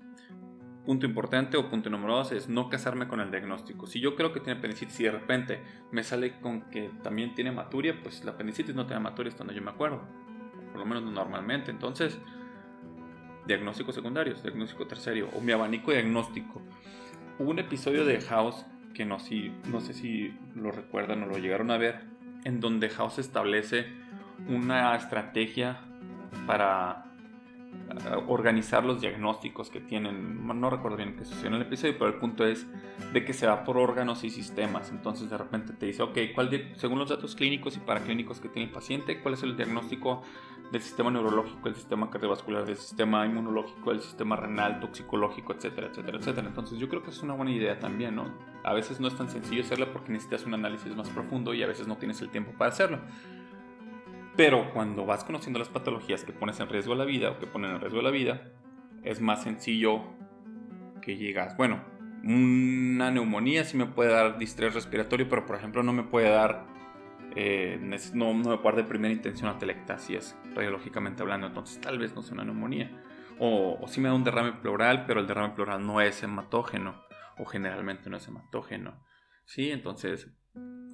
punto 0.86 1.06
importante 1.06 1.58
o 1.58 1.70
punto 1.70 1.90
número 1.90 2.16
dos 2.16 2.32
es 2.32 2.48
no 2.48 2.70
casarme 2.70 3.08
con 3.08 3.20
el 3.20 3.32
diagnóstico. 3.32 3.86
Si 3.86 4.00
yo 4.00 4.16
creo 4.16 4.34
que 4.34 4.40
tiene 4.40 4.60
apendicitis 4.60 5.00
y 5.00 5.04
de 5.04 5.12
repente 5.12 5.62
me 5.92 6.04
sale 6.04 6.40
con 6.40 6.62
que 6.70 6.90
también 7.04 7.36
tiene 7.36 7.52
maturia, 7.52 8.02
pues 8.02 8.24
la 8.24 8.32
apendicitis 8.32 8.74
no 8.74 8.86
tiene 8.86 9.02
maturia 9.02 9.32
hasta 9.32 9.44
donde 9.44 9.56
yo 9.56 9.62
me 9.62 9.72
acuerdo. 9.72 10.02
Por 10.72 10.80
lo 10.80 10.86
menos 10.86 11.04
normalmente. 11.04 11.72
Entonces, 11.72 12.20
diagnósticos 13.46 13.96
secundarios, 13.96 14.44
diagnóstico 14.44 14.88
terciario 14.88 15.30
o 15.36 15.42
mi 15.42 15.52
abanico 15.52 15.92
diagnóstico. 15.92 16.62
Hubo 17.40 17.52
un 17.52 17.60
episodio 17.60 18.06
de 18.06 18.22
House 18.22 18.66
que 18.94 19.06
no, 19.06 19.20
si, 19.20 19.52
no 19.70 19.82
sé 19.82 19.94
si 19.94 20.34
lo 20.56 20.72
recuerdan 20.72 21.24
o 21.24 21.26
lo 21.28 21.38
llegaron 21.38 21.70
a 21.72 21.78
ver, 21.78 22.06
en 22.46 22.60
donde 22.60 22.90
House 22.90 23.20
establece 23.20 23.88
una 24.48 24.96
estrategia 24.96 25.80
para 26.48 27.06
organizar 28.28 28.84
los 28.84 29.02
diagnósticos 29.02 29.70
que 29.70 29.80
tienen. 29.80 30.46
No 30.48 30.70
recuerdo 30.70 30.98
bien 30.98 31.16
qué 31.16 31.26
sucedió 31.26 31.48
en 31.48 31.56
el 31.56 31.62
episodio, 31.64 31.96
pero 31.98 32.12
el 32.12 32.20
punto 32.20 32.46
es 32.46 32.66
de 33.14 33.26
que 33.26 33.34
se 33.34 33.48
va 33.48 33.64
por 33.64 33.78
órganos 33.78 34.24
y 34.24 34.30
sistemas. 34.30 34.90
Entonces 34.92 35.30
de 35.30 35.38
repente 35.38 35.74
te 35.74 35.86
dice, 35.86 36.04
ok, 36.04 36.18
¿cuál 36.34 36.50
según 36.76 37.00
los 37.00 37.10
datos 37.10 37.36
clínicos 37.36 37.78
y 37.78 37.80
paraclínicos 37.80 38.40
que 38.40 38.50
tiene 38.50 38.68
el 38.68 38.74
paciente, 38.74 39.20
cuál 39.22 39.36
es 39.36 39.44
el 39.44 39.56
diagnóstico 39.56 40.24
del 40.72 40.82
sistema 40.82 41.12
neurológico, 41.12 41.64
del 41.64 41.76
sistema 41.76 42.10
cardiovascular, 42.10 42.66
del 42.66 42.78
sistema 42.78 43.26
inmunológico, 43.26 43.92
del 43.92 44.02
sistema 44.02 44.36
renal, 44.36 44.80
toxicológico, 44.80 45.54
etcétera, 45.54 45.88
etcétera, 45.88 46.18
etcétera. 46.18 46.48
Entonces 46.48 46.80
yo 46.80 46.90
creo 46.90 47.04
que 47.04 47.12
es 47.12 47.22
una 47.22 47.34
buena 47.34 47.52
idea 47.52 47.80
también, 47.80 48.16
¿no? 48.16 48.34
A 48.64 48.74
veces 48.74 49.00
no 49.00 49.08
es 49.08 49.16
tan 49.16 49.30
sencillo 49.30 49.62
hacerla 49.62 49.92
porque 49.94 50.12
necesitas 50.12 50.46
un 50.46 50.54
análisis 50.54 50.96
más 50.96 51.10
profundo 51.10 51.54
y 51.54 51.64
a 51.64 51.68
veces 51.68 51.88
no 51.88 51.98
tienes 51.98 52.22
el 52.22 52.30
tiempo 52.30 52.52
para 52.58 52.72
hacerlo. 52.72 53.00
Pero 54.36 54.74
cuando 54.74 55.06
vas 55.06 55.24
conociendo 55.24 55.60
las 55.60 55.70
patologías 55.70 56.26
que 56.26 56.34
pones 56.34 56.60
en 56.60 56.68
riesgo 56.68 56.94
la 56.96 57.06
vida 57.06 57.32
o 57.32 57.40
que 57.40 57.48
ponen 57.48 57.72
en 57.72 57.80
riesgo 57.80 58.02
la 58.02 58.12
vida, 58.12 58.52
es 59.04 59.22
más 59.22 59.44
sencillo 59.44 60.02
que 61.02 61.16
llegas. 61.16 61.56
Bueno, 61.56 61.82
una 62.24 63.12
neumonía 63.12 63.64
sí 63.64 63.78
me 63.78 63.86
puede 63.86 64.12
dar 64.12 64.38
distrés 64.38 64.74
respiratorio, 64.74 65.30
pero 65.30 65.46
por 65.46 65.56
ejemplo 65.56 65.84
no 65.84 65.94
me 65.94 66.04
puede 66.04 66.30
dar, 66.30 66.66
eh, 67.36 67.80
no, 68.14 68.34
no, 68.34 68.50
me 68.50 68.58
puede 68.58 68.76
dar 68.78 68.84
de 68.84 68.90
primera 68.90 69.14
intención 69.14 69.50
atelectasias, 69.50 70.38
radiológicamente 70.54 71.22
hablando, 71.22 71.48
entonces 71.48 71.80
tal 71.82 72.00
vez 72.00 72.16
no 72.16 72.22
sea 72.22 72.34
una 72.34 72.46
neumonía. 72.46 73.04
O, 73.38 73.78
o 73.82 73.88
sí 73.88 74.00
me 74.00 74.08
da 74.08 74.16
un 74.16 74.24
derrame 74.24 74.54
pleural, 74.54 75.06
pero 75.06 75.20
el 75.20 75.28
derrame 75.28 75.54
pleural 75.54 75.86
no 75.86 76.00
es 76.00 76.24
hematógeno, 76.24 77.04
o 77.38 77.46
generalmente 77.46 78.10
no 78.10 78.18
es 78.18 78.28
hematógeno. 78.28 79.04
Sí, 79.46 79.72
entonces 79.72 80.30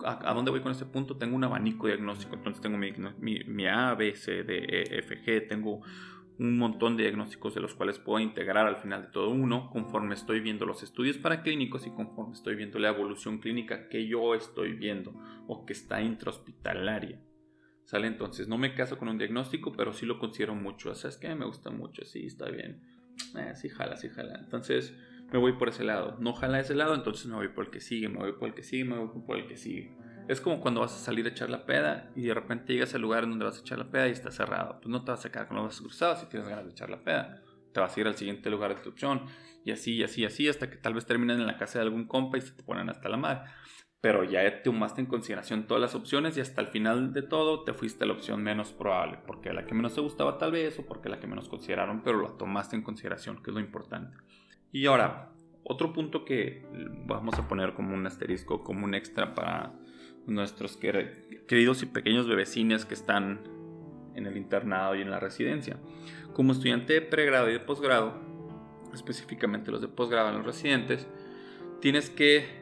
¿A, 0.06 0.34
dónde 0.34 0.52
voy 0.52 0.62
con 0.62 0.72
este 0.72 0.86
punto? 0.86 1.18
Tengo 1.18 1.36
un 1.36 1.44
abanico 1.44 1.88
diagnóstico, 1.88 2.36
entonces 2.36 2.62
tengo 2.62 2.78
mi, 2.78 3.68
A, 3.68 3.94
B, 3.94 4.16
C, 4.16 4.44
D, 4.44 4.58
E, 4.58 5.00
F, 5.00 5.24
G, 5.24 5.48
tengo 5.48 5.82
un 6.42 6.58
montón 6.58 6.98
de 6.98 7.04
diagnósticos 7.04 7.54
de 7.54 7.62
los 7.62 7.76
cuales 7.76 8.00
puedo 8.00 8.20
integrar 8.20 8.66
al 8.66 8.78
final 8.78 9.04
de 9.04 9.08
todo 9.10 9.30
uno 9.30 9.70
conforme 9.70 10.16
estoy 10.16 10.40
viendo 10.40 10.66
los 10.66 10.82
estudios 10.82 11.20
para 11.20 11.44
clínicos 11.44 11.86
y 11.86 11.92
conforme 11.92 12.34
estoy 12.34 12.56
viendo 12.56 12.80
la 12.80 12.90
evolución 12.90 13.38
clínica 13.38 13.88
que 13.90 14.08
yo 14.08 14.34
estoy 14.34 14.74
viendo 14.74 15.14
o 15.46 15.68
que 15.68 15.74
está 15.74 16.02
intrahospitalaria. 16.02 17.22
¿Sale? 17.86 18.08
Entonces 18.08 18.48
no 18.48 18.58
me 18.58 18.74
caso 18.74 18.98
con 18.98 19.10
un 19.10 19.20
diagnóstico, 19.20 19.72
pero 19.72 19.94
sí 19.94 20.08
lo 20.08 20.18
considero 20.18 20.56
mucho. 20.56 20.96
¿Sabes 20.96 21.18
qué? 21.18 21.36
Me 21.36 21.46
gusta 21.46 21.70
mucho, 21.70 22.06
sí, 22.06 22.26
está 22.26 22.50
bien. 22.50 22.82
Eh, 23.38 23.54
sí, 23.54 23.70
jala, 23.70 23.96
sí, 23.96 24.10
jala. 24.10 24.40
Entonces 24.40 24.98
me 25.32 25.38
voy 25.38 25.54
por 25.54 25.70
ese 25.70 25.84
lado. 25.84 26.18
No 26.20 26.34
jala 26.34 26.60
ese 26.60 26.74
lado, 26.74 26.96
entonces 26.96 27.28
me 27.28 27.36
voy 27.36 27.50
por 27.50 27.66
el 27.66 27.72
que 27.72 27.82
sigue, 27.82 28.10
me 28.10 28.18
voy 28.18 28.34
por 28.34 28.48
el 28.48 28.56
que 28.56 28.64
sigue, 28.64 28.86
me 28.86 28.98
voy 28.98 29.22
por 29.28 29.38
el 29.38 29.46
que 29.46 29.58
sigue. 29.58 29.96
Es 30.32 30.40
como 30.40 30.62
cuando 30.62 30.80
vas 30.80 30.96
a 30.96 30.98
salir 30.98 31.26
a 31.26 31.30
echar 31.30 31.50
la 31.50 31.66
peda 31.66 32.10
y 32.16 32.22
de 32.22 32.34
repente 32.34 32.72
llegas 32.72 32.96
al 32.96 33.02
lugar 33.02 33.28
donde 33.28 33.44
vas 33.44 33.58
a 33.58 33.60
echar 33.60 33.78
la 33.78 33.92
peda 33.92 34.08
y 34.08 34.12
está 34.12 34.32
cerrado. 34.32 34.80
Pues 34.80 34.88
no 34.88 35.04
te 35.04 35.12
vas 35.12 35.26
a 35.26 35.30
quedar 35.30 35.50
con 35.50 35.58
los 35.58 35.66
brazos 35.66 35.82
cruzados 35.82 36.20
si 36.22 36.28
tienes 36.28 36.48
ganas 36.48 36.64
de 36.64 36.72
echar 36.72 36.90
la 36.90 37.04
peda. 37.04 37.42
Te 37.74 37.82
vas 37.82 37.98
a 37.98 38.00
ir 38.00 38.08
al 38.08 38.16
siguiente 38.16 38.50
lugar 38.50 38.74
de 38.74 38.82
tu 38.82 38.92
opción. 38.92 39.26
Y 39.66 39.72
así, 39.72 39.96
y 39.96 40.04
así, 40.04 40.22
y 40.22 40.26
así, 40.26 40.48
hasta 40.48 40.70
que 40.70 40.78
tal 40.78 40.94
vez 40.94 41.06
terminen 41.06 41.42
en 41.42 41.48
la 41.48 41.58
casa 41.58 41.80
de 41.80 41.84
algún 41.84 42.08
compa 42.08 42.38
y 42.38 42.42
se 42.42 42.54
te 42.54 42.64
ponen 42.64 42.90
hasta 42.90 43.10
la 43.10 43.18
madre. 43.18 43.42
Pero 44.00 44.24
ya 44.24 44.42
te 44.44 44.62
tomaste 44.62 45.02
en 45.02 45.08
consideración 45.08 45.68
todas 45.68 45.82
las 45.82 45.96
opciones 45.96 46.38
y 46.38 46.40
hasta 46.40 46.62
el 46.62 46.68
final 46.68 47.12
de 47.12 47.24
todo 47.24 47.66
te 47.66 47.74
fuiste 47.74 48.06
a 48.06 48.08
la 48.08 48.14
opción 48.14 48.42
menos 48.42 48.72
probable. 48.72 49.20
Porque 49.28 49.52
la 49.52 49.66
que 49.66 49.76
menos 49.76 49.96
te 49.96 50.00
gustaba 50.00 50.38
tal 50.38 50.54
vez 50.54 50.80
o 50.80 50.86
porque 50.86 51.10
la 51.10 51.20
que 51.20 51.28
menos 51.28 51.50
consideraron, 51.50 52.04
pero 52.04 52.22
la 52.22 52.38
tomaste 52.38 52.78
en 52.78 52.84
consideración, 52.84 53.44
que 53.44 53.52
es 53.52 53.54
lo 53.54 53.60
importante. 53.60 54.16
Y 54.72 54.86
ahora, 54.86 55.34
otro 55.66 55.92
punto 55.92 56.24
que 56.24 56.66
vamos 57.06 57.38
a 57.38 57.50
poner 57.50 57.74
como 57.74 57.94
un 57.94 58.08
asterisco, 58.08 58.64
como 58.64 58.86
un 58.86 58.96
extra 58.96 59.36
para 59.36 59.74
nuestros 60.26 60.78
queridos 60.78 61.84
y 61.84 61.86
pequeños 61.86 62.28
bebecines 62.28 62.86
que 62.86 62.94
están 62.94 63.42
en 64.16 64.26
el 64.26 64.38
internado 64.38 64.96
y 64.96 65.02
en 65.02 65.12
la 65.12 65.20
residencia. 65.20 65.78
Como 66.34 66.54
estudiante 66.54 66.94
de 66.94 67.02
pregrado 67.02 67.50
y 67.50 67.54
de 67.54 67.60
posgrado, 67.60 68.14
específicamente 68.94 69.72
los 69.72 69.82
de 69.82 69.88
posgrado 69.88 70.30
en 70.30 70.36
los 70.36 70.46
residentes, 70.46 71.08
tienes 71.80 72.10
que 72.10 72.62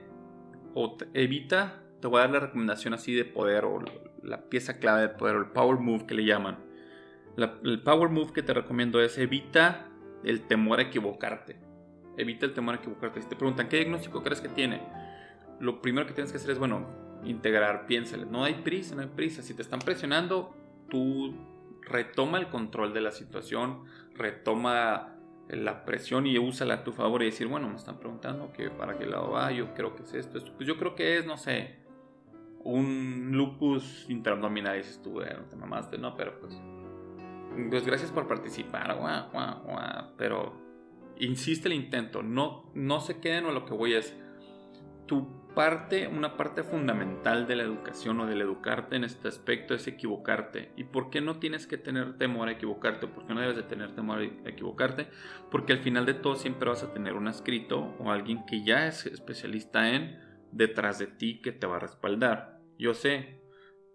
o 0.74 0.98
evita, 1.14 1.84
te 2.00 2.08
voy 2.08 2.20
a 2.20 2.22
dar 2.22 2.32
la 2.32 2.40
recomendación 2.40 2.94
así 2.94 3.14
de 3.14 3.26
poder 3.26 3.66
o 3.66 3.84
la 4.24 4.50
pieza 4.50 4.78
clave 4.78 5.02
de 5.02 5.10
poder 5.10 5.36
el 5.36 5.48
power 5.48 5.80
move 5.80 6.06
que 6.06 6.14
le 6.14 6.26
llaman. 6.26 6.60
el 7.38 7.82
power 7.82 8.10
move 8.10 8.34
que 8.34 8.44
te 8.44 8.54
recomiendo 8.54 9.02
es 9.02 9.18
evita 9.18 9.88
el 10.24 10.42
temor 10.48 10.80
a 10.80 10.84
equivocarte. 10.84 11.58
Evita 12.18 12.46
el 12.46 12.54
temor 12.54 12.76
a 12.76 12.78
equivocarte. 12.78 13.22
Si 13.22 13.30
te 13.30 13.36
preguntan 13.36 13.70
qué 13.70 13.78
diagnóstico 13.78 14.24
crees 14.24 14.42
que 14.42 14.50
tiene, 14.50 14.82
lo 15.60 15.82
primero 15.82 16.06
que 16.06 16.14
tienes 16.14 16.32
que 16.32 16.38
hacer 16.38 16.52
es, 16.52 16.60
bueno, 16.60 16.88
integrar, 17.24 17.86
piénsale. 17.86 18.26
No 18.26 18.44
hay 18.44 18.56
prisa, 18.56 18.96
no 18.96 19.02
hay 19.02 19.08
prisa. 19.08 19.42
Si 19.42 19.54
te 19.54 19.62
están 19.62 19.80
presionando, 19.80 20.56
tú 20.90 21.36
retoma 21.82 22.38
el 22.38 22.50
control 22.50 22.94
de 22.94 23.02
la 23.02 23.12
situación, 23.12 23.86
retoma 24.16 25.16
la 25.50 25.84
presión 25.84 26.28
y 26.28 26.38
úsala 26.38 26.76
a 26.76 26.84
tu 26.84 26.92
favor 26.92 27.24
y 27.24 27.26
decir, 27.26 27.48
bueno, 27.48 27.68
me 27.70 27.76
están 27.76 27.98
preguntando 27.98 28.54
que 28.54 28.70
para 28.70 28.98
qué 28.98 29.06
lado 29.06 29.32
va, 29.32 29.52
yo 29.52 29.74
creo 29.74 29.96
que 29.96 30.04
es 30.04 30.14
esto, 30.14 30.38
esto. 30.38 30.54
Pues 30.56 30.68
yo 30.68 30.78
creo 30.78 30.96
que 30.96 31.18
es, 31.18 31.26
no 31.26 31.38
sé, 31.38 31.80
un 32.64 33.32
lupus 33.32 34.06
interabdominal, 34.10 34.78
dices 34.78 35.02
tú, 35.02 35.12
bueno, 35.12 35.46
te 35.50 35.56
mamaste, 35.56 35.98
no, 35.98 36.16
pero 36.16 36.40
pues, 36.40 36.56
pues 37.70 37.86
gracias 37.86 38.12
por 38.12 38.28
participar, 38.28 38.96
guau, 38.96 39.32
guau, 39.32 39.64
guau, 39.64 40.12
pero 40.18 40.54
insiste 41.18 41.68
el 41.68 41.74
intento, 41.74 42.22
no, 42.22 42.70
no 42.76 43.00
se 43.00 43.20
queden 43.20 43.46
o 43.46 43.52
lo 43.52 43.66
que 43.66 43.74
voy 43.74 43.94
es, 43.94 44.16
tu 45.10 45.40
parte, 45.56 46.08
una 46.08 46.38
parte 46.38 46.62
fundamental 46.62 47.48
de 47.48 47.56
la 47.56 47.64
educación 47.64 48.20
o 48.20 48.28
del 48.28 48.42
educarte 48.42 48.96
en 48.96 49.04
este 49.04 49.28
aspecto 49.28 49.74
es 49.74 49.88
equivocarte. 49.88 50.72
¿Y 50.78 50.84
por 50.84 51.10
qué 51.10 51.20
no 51.20 51.40
tienes 51.40 51.66
que 51.66 51.80
tener 51.80 52.20
temor 52.20 52.48
a 52.48 52.52
equivocarte? 52.52 53.08
¿Por 53.08 53.26
qué 53.26 53.34
no 53.34 53.42
debes 53.42 53.56
de 53.56 53.64
tener 53.64 53.96
temor 53.96 54.20
a 54.20 54.50
equivocarte? 54.50 55.08
Porque 55.50 55.74
al 55.74 55.80
final 55.80 56.06
de 56.06 56.14
todo 56.14 56.36
siempre 56.36 56.70
vas 56.70 56.84
a 56.84 56.94
tener 56.94 57.16
un 57.16 57.28
escrito 57.28 57.96
o 57.98 58.12
alguien 58.12 58.46
que 58.46 58.64
ya 58.64 58.86
es 58.86 59.08
especialista 59.08 59.90
en 59.90 60.20
detrás 60.52 61.00
de 61.00 61.08
ti 61.08 61.42
que 61.42 61.52
te 61.52 61.66
va 61.66 61.78
a 61.78 61.80
respaldar. 61.80 62.60
Yo 62.78 62.94
sé, 62.94 63.42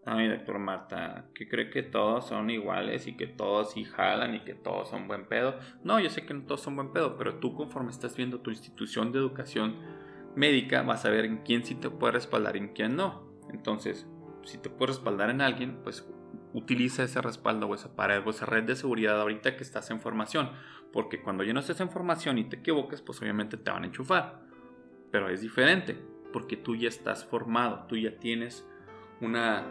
ay, 0.04 0.26
doctor 0.26 0.58
Marta, 0.58 1.30
que 1.32 1.48
cree 1.48 1.70
que 1.70 1.84
todos 1.84 2.26
son 2.26 2.50
iguales 2.50 3.06
y 3.06 3.16
que 3.16 3.28
todos 3.28 3.72
sí 3.72 3.84
jalan 3.84 4.34
y 4.34 4.40
que 4.40 4.54
todos 4.54 4.90
son 4.90 5.06
buen 5.06 5.28
pedo. 5.28 5.60
No, 5.84 6.00
yo 6.00 6.10
sé 6.10 6.26
que 6.26 6.34
no 6.34 6.42
todos 6.42 6.62
son 6.62 6.74
buen 6.74 6.92
pedo, 6.92 7.16
pero 7.16 7.36
tú 7.36 7.54
conforme 7.54 7.92
estás 7.92 8.16
viendo 8.16 8.40
tu 8.40 8.50
institución 8.50 9.12
de 9.12 9.20
educación 9.20 10.03
médica 10.36 10.82
vas 10.82 11.04
a 11.04 11.10
ver 11.10 11.24
en 11.24 11.38
quién 11.38 11.64
sí 11.64 11.74
te 11.74 11.90
puede 11.90 12.14
respaldar 12.14 12.56
y 12.56 12.60
en 12.60 12.68
quién 12.68 12.96
no. 12.96 13.24
Entonces, 13.50 14.06
si 14.44 14.58
te 14.58 14.70
puede 14.70 14.92
respaldar 14.92 15.30
en 15.30 15.40
alguien, 15.40 15.80
pues 15.82 16.06
utiliza 16.52 17.02
ese 17.02 17.20
respaldo 17.20 17.66
o 17.66 17.74
esa 17.74 17.94
pared 17.96 18.22
o 18.24 18.30
esa 18.30 18.46
red 18.46 18.64
de 18.64 18.76
seguridad 18.76 19.20
ahorita 19.20 19.56
que 19.56 19.62
estás 19.62 19.90
en 19.90 20.00
formación. 20.00 20.50
Porque 20.92 21.20
cuando 21.20 21.44
ya 21.44 21.52
no 21.52 21.60
estés 21.60 21.80
en 21.80 21.90
formación 21.90 22.38
y 22.38 22.44
te 22.44 22.56
equivoques, 22.56 23.02
pues 23.02 23.20
obviamente 23.20 23.56
te 23.56 23.70
van 23.70 23.84
a 23.84 23.86
enchufar. 23.86 24.42
Pero 25.10 25.28
es 25.28 25.40
diferente, 25.40 25.96
porque 26.32 26.56
tú 26.56 26.76
ya 26.76 26.88
estás 26.88 27.24
formado, 27.24 27.86
tú 27.88 27.96
ya 27.96 28.18
tienes 28.18 28.66
una, 29.20 29.64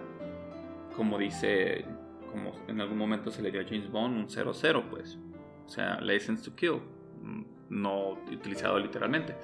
como 0.96 1.18
dice, 1.18 1.86
como 2.32 2.54
en 2.68 2.82
algún 2.82 2.98
momento 2.98 3.32
se 3.32 3.42
le 3.42 3.52
dio 3.52 3.62
a 3.62 3.66
James 3.66 3.90
Bond, 3.90 4.18
un 4.18 4.28
0-0, 4.28 4.90
pues. 4.90 5.20
O 5.66 5.70
sea, 5.70 6.00
license 6.02 6.44
to 6.44 6.56
kill, 6.56 6.82
mm, 7.22 7.44
no 7.70 8.12
utilizado 8.32 8.78
literalmente 8.80 9.36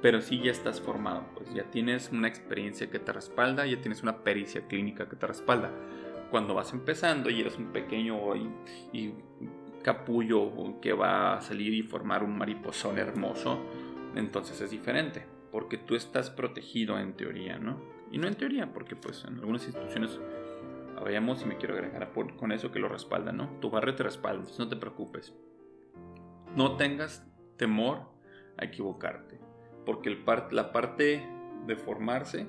pero 0.00 0.20
sí 0.20 0.40
ya 0.40 0.50
estás 0.50 0.80
formado, 0.80 1.24
pues 1.34 1.52
ya 1.52 1.64
tienes 1.64 2.10
una 2.12 2.28
experiencia 2.28 2.90
que 2.90 2.98
te 2.98 3.12
respalda, 3.12 3.66
ya 3.66 3.80
tienes 3.80 4.02
una 4.02 4.18
pericia 4.18 4.66
clínica 4.68 5.08
que 5.08 5.16
te 5.16 5.26
respalda. 5.26 5.70
Cuando 6.30 6.54
vas 6.54 6.72
empezando 6.72 7.30
y 7.30 7.40
eres 7.40 7.56
un 7.56 7.72
pequeño 7.72 8.18
y, 8.92 9.14
capullo 9.82 10.80
que 10.82 10.92
va 10.92 11.36
a 11.36 11.40
salir 11.40 11.72
y 11.72 11.82
formar 11.82 12.22
un 12.22 12.36
mariposón 12.36 12.98
hermoso, 12.98 13.58
entonces 14.14 14.60
es 14.60 14.70
diferente, 14.70 15.24
porque 15.50 15.78
tú 15.78 15.94
estás 15.94 16.30
protegido 16.30 16.98
en 16.98 17.14
teoría, 17.14 17.58
¿no? 17.58 17.80
Y 18.10 18.18
no 18.18 18.26
en 18.26 18.34
teoría, 18.34 18.72
porque 18.72 18.96
pues 18.96 19.24
en 19.24 19.36
algunas 19.36 19.64
instituciones 19.64 20.18
vayamos 21.02 21.42
y 21.42 21.46
me 21.46 21.56
quiero 21.56 21.74
agregar 21.74 22.10
con 22.12 22.52
eso 22.52 22.70
que 22.70 22.78
lo 22.78 22.88
respalda, 22.88 23.32
¿no? 23.32 23.48
Tu 23.60 23.70
barrio 23.70 23.94
te 23.94 24.02
respalda, 24.02 24.40
entonces 24.40 24.58
no 24.58 24.68
te 24.68 24.76
preocupes. 24.76 25.32
No 26.54 26.76
tengas 26.76 27.26
temor 27.56 28.10
a 28.56 28.64
equivocarte 28.64 29.47
porque 29.88 30.14
la 30.50 30.70
parte 30.70 31.26
de 31.66 31.76
formarse 31.76 32.46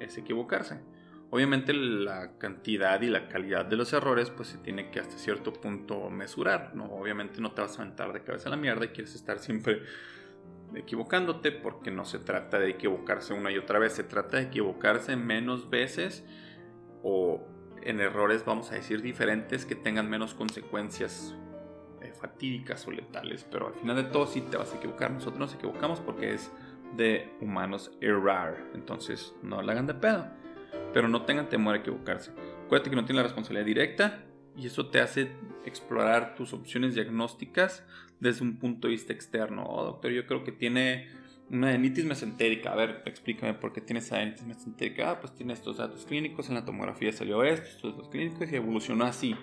es 0.00 0.18
equivocarse. 0.18 0.80
Obviamente 1.30 1.72
la 1.72 2.36
cantidad 2.38 3.00
y 3.02 3.06
la 3.06 3.28
calidad 3.28 3.64
de 3.64 3.76
los 3.76 3.92
errores 3.92 4.30
pues 4.30 4.48
se 4.48 4.58
tiene 4.58 4.90
que 4.90 4.98
hasta 4.98 5.16
cierto 5.16 5.52
punto 5.52 6.10
mesurar, 6.10 6.74
¿no? 6.74 6.86
Obviamente 6.86 7.40
no 7.40 7.52
te 7.52 7.60
vas 7.60 7.78
a 7.78 7.82
aventar 7.82 8.12
de 8.12 8.24
cabeza 8.24 8.48
a 8.48 8.50
la 8.50 8.56
mierda 8.56 8.86
y 8.86 8.88
quieres 8.88 9.14
estar 9.14 9.38
siempre 9.38 9.82
equivocándote 10.74 11.52
porque 11.52 11.92
no 11.92 12.04
se 12.04 12.18
trata 12.18 12.58
de 12.58 12.70
equivocarse 12.70 13.32
una 13.32 13.52
y 13.52 13.58
otra 13.58 13.78
vez, 13.78 13.92
se 13.92 14.02
trata 14.02 14.38
de 14.38 14.42
equivocarse 14.42 15.14
menos 15.14 15.70
veces 15.70 16.24
o 17.04 17.46
en 17.80 18.00
errores 18.00 18.44
vamos 18.44 18.72
a 18.72 18.74
decir 18.74 19.02
diferentes 19.02 19.66
que 19.66 19.76
tengan 19.76 20.10
menos 20.10 20.34
consecuencias 20.34 21.32
eh, 22.00 22.12
fatídicas 22.12 22.88
o 22.88 22.90
letales, 22.90 23.46
pero 23.48 23.68
al 23.68 23.74
final 23.74 23.94
de 23.94 24.02
todo 24.02 24.26
sí 24.26 24.40
te 24.40 24.56
vas 24.56 24.72
a 24.72 24.78
equivocar, 24.78 25.12
nosotros 25.12 25.38
nos 25.38 25.54
equivocamos 25.54 26.00
porque 26.00 26.34
es 26.34 26.50
de 26.96 27.32
humanos 27.40 27.90
errar. 28.00 28.70
Entonces, 28.74 29.34
no 29.42 29.62
la 29.62 29.72
hagan 29.72 29.86
de 29.86 29.94
pedo. 29.94 30.26
Pero 30.92 31.08
no 31.08 31.22
tengan 31.22 31.48
temor 31.48 31.74
a 31.74 31.78
equivocarse. 31.78 32.32
Acuérdate 32.64 32.90
que 32.90 32.96
no 32.96 33.04
tienen 33.04 33.18
la 33.18 33.22
responsabilidad 33.24 33.66
directa 33.66 34.24
y 34.56 34.66
eso 34.66 34.88
te 34.88 35.00
hace 35.00 35.32
explorar 35.64 36.34
tus 36.34 36.52
opciones 36.52 36.94
diagnósticas 36.94 37.84
desde 38.20 38.42
un 38.42 38.58
punto 38.58 38.88
de 38.88 38.92
vista 38.92 39.12
externo. 39.12 39.64
Oh, 39.64 39.84
doctor, 39.84 40.12
yo 40.12 40.26
creo 40.26 40.44
que 40.44 40.52
tiene 40.52 41.08
una 41.50 41.74
enitis 41.74 42.04
mesentérica. 42.04 42.72
A 42.72 42.76
ver, 42.76 43.02
explícame 43.06 43.54
por 43.54 43.72
qué 43.72 43.80
tiene 43.80 44.00
esa 44.00 44.22
enitis 44.22 44.44
mesentérica. 44.44 45.10
Ah, 45.10 45.20
pues 45.20 45.34
tiene 45.34 45.52
estos 45.52 45.78
datos 45.78 46.04
clínicos, 46.04 46.48
en 46.48 46.54
la 46.54 46.64
tomografía 46.64 47.12
salió 47.12 47.42
esto, 47.42 47.66
estos 47.66 47.92
datos 47.92 48.08
clínicos 48.10 48.50
y 48.50 48.56
evolucionó 48.56 49.04
así 49.04 49.34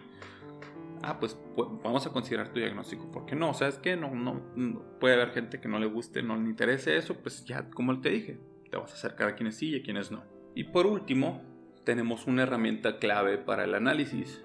ah, 1.03 1.19
pues, 1.19 1.37
vamos 1.83 2.05
a 2.05 2.11
considerar 2.11 2.51
tu 2.53 2.59
diagnóstico. 2.59 3.11
¿Por 3.11 3.25
qué 3.25 3.35
no? 3.35 3.53
¿Sabes 3.53 3.77
qué? 3.77 3.95
No, 3.95 4.11
no, 4.13 4.99
puede 4.99 5.15
haber 5.15 5.31
gente 5.31 5.59
que 5.59 5.67
no 5.67 5.79
le 5.79 5.87
guste, 5.87 6.23
no 6.23 6.35
le 6.35 6.49
interese 6.49 6.97
eso, 6.97 7.15
pues 7.15 7.45
ya, 7.45 7.69
como 7.69 7.99
te 8.01 8.09
dije, 8.09 8.39
te 8.69 8.77
vas 8.77 8.91
a 8.91 8.95
acercar 8.95 9.29
a 9.29 9.35
quienes 9.35 9.55
sí 9.55 9.69
y 9.69 9.79
a 9.79 9.83
quienes 9.83 10.11
no. 10.11 10.23
Y 10.55 10.65
por 10.65 10.85
último, 10.85 11.41
tenemos 11.83 12.27
una 12.27 12.43
herramienta 12.43 12.99
clave 12.99 13.37
para 13.37 13.63
el 13.63 13.75
análisis. 13.75 14.43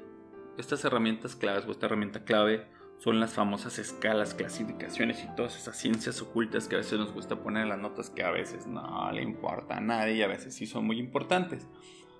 Estas 0.58 0.84
herramientas 0.84 1.36
claves 1.36 1.66
o 1.66 1.72
esta 1.72 1.86
herramienta 1.86 2.24
clave 2.24 2.66
son 2.98 3.20
las 3.20 3.34
famosas 3.34 3.78
escalas, 3.78 4.34
clasificaciones 4.34 5.22
y 5.24 5.34
todas 5.34 5.56
esas 5.56 5.76
ciencias 5.76 6.22
ocultas 6.22 6.68
que 6.68 6.76
a 6.76 6.78
veces 6.78 6.98
nos 6.98 7.12
gusta 7.12 7.36
poner 7.42 7.64
en 7.64 7.68
las 7.68 7.78
notas 7.78 8.08
que 8.08 8.22
a 8.22 8.30
veces 8.30 8.66
no 8.66 9.10
le 9.12 9.22
importa 9.22 9.76
a 9.76 9.80
nadie 9.80 10.14
y 10.14 10.22
a 10.22 10.28
veces 10.28 10.54
sí 10.54 10.66
son 10.66 10.86
muy 10.86 10.98
importantes. 10.98 11.68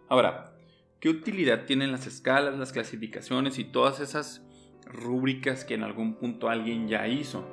Ahora, 0.09 0.54
¿Qué 1.05 1.11
utilidad 1.11 1.67
tienen 1.67 1.93
las 1.93 2.07
escalas, 2.07 2.59
las 2.59 2.73
clasificaciones 2.73 3.59
y 3.59 3.65
todas 3.65 4.01
esas 4.01 4.43
rúbricas 4.87 5.67
que 5.67 5.75
en 5.75 5.83
algún 5.83 6.15
punto 6.15 6.49
alguien 6.49 6.89
ya 6.89 7.07
hizo? 7.09 7.47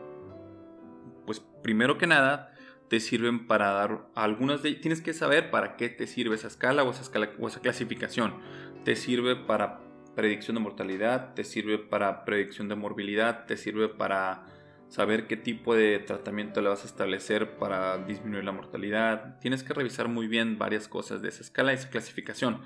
Pues 1.25 1.41
primero 1.61 1.97
que 1.97 2.07
nada, 2.07 2.53
te 2.87 3.01
sirven 3.01 3.47
para 3.47 3.71
dar 3.71 4.07
algunas 4.15 4.63
de 4.63 4.75
tienes 4.75 5.01
que 5.01 5.13
saber 5.13 5.51
para 5.51 5.75
qué 5.75 5.89
te 5.89 6.07
sirve 6.07 6.35
esa 6.35 6.47
escala 6.47 6.83
o 6.85 6.91
esa, 6.91 7.01
escala, 7.01 7.29
o 7.41 7.49
esa 7.49 7.59
clasificación. 7.59 8.35
Te 8.85 8.95
sirve 8.95 9.35
para 9.35 9.81
predicción 10.15 10.55
de 10.55 10.61
mortalidad, 10.61 11.33
te 11.33 11.43
sirve 11.43 11.77
para 11.77 12.23
predicción 12.23 12.69
de 12.69 12.75
morbilidad, 12.75 13.47
te 13.47 13.57
sirve 13.57 13.89
para 13.89 14.45
saber 14.87 15.27
qué 15.27 15.35
tipo 15.35 15.75
de 15.75 15.99
tratamiento 15.99 16.61
le 16.61 16.69
vas 16.69 16.83
a 16.83 16.87
establecer 16.87 17.57
para 17.57 17.97
disminuir 17.97 18.45
la 18.45 18.53
mortalidad. 18.53 19.39
Tienes 19.41 19.61
que 19.61 19.73
revisar 19.73 20.07
muy 20.07 20.27
bien 20.27 20.57
varias 20.57 20.87
cosas 20.87 21.21
de 21.21 21.27
esa 21.27 21.41
escala 21.41 21.73
y 21.73 21.75
esa 21.75 21.89
clasificación 21.89 22.61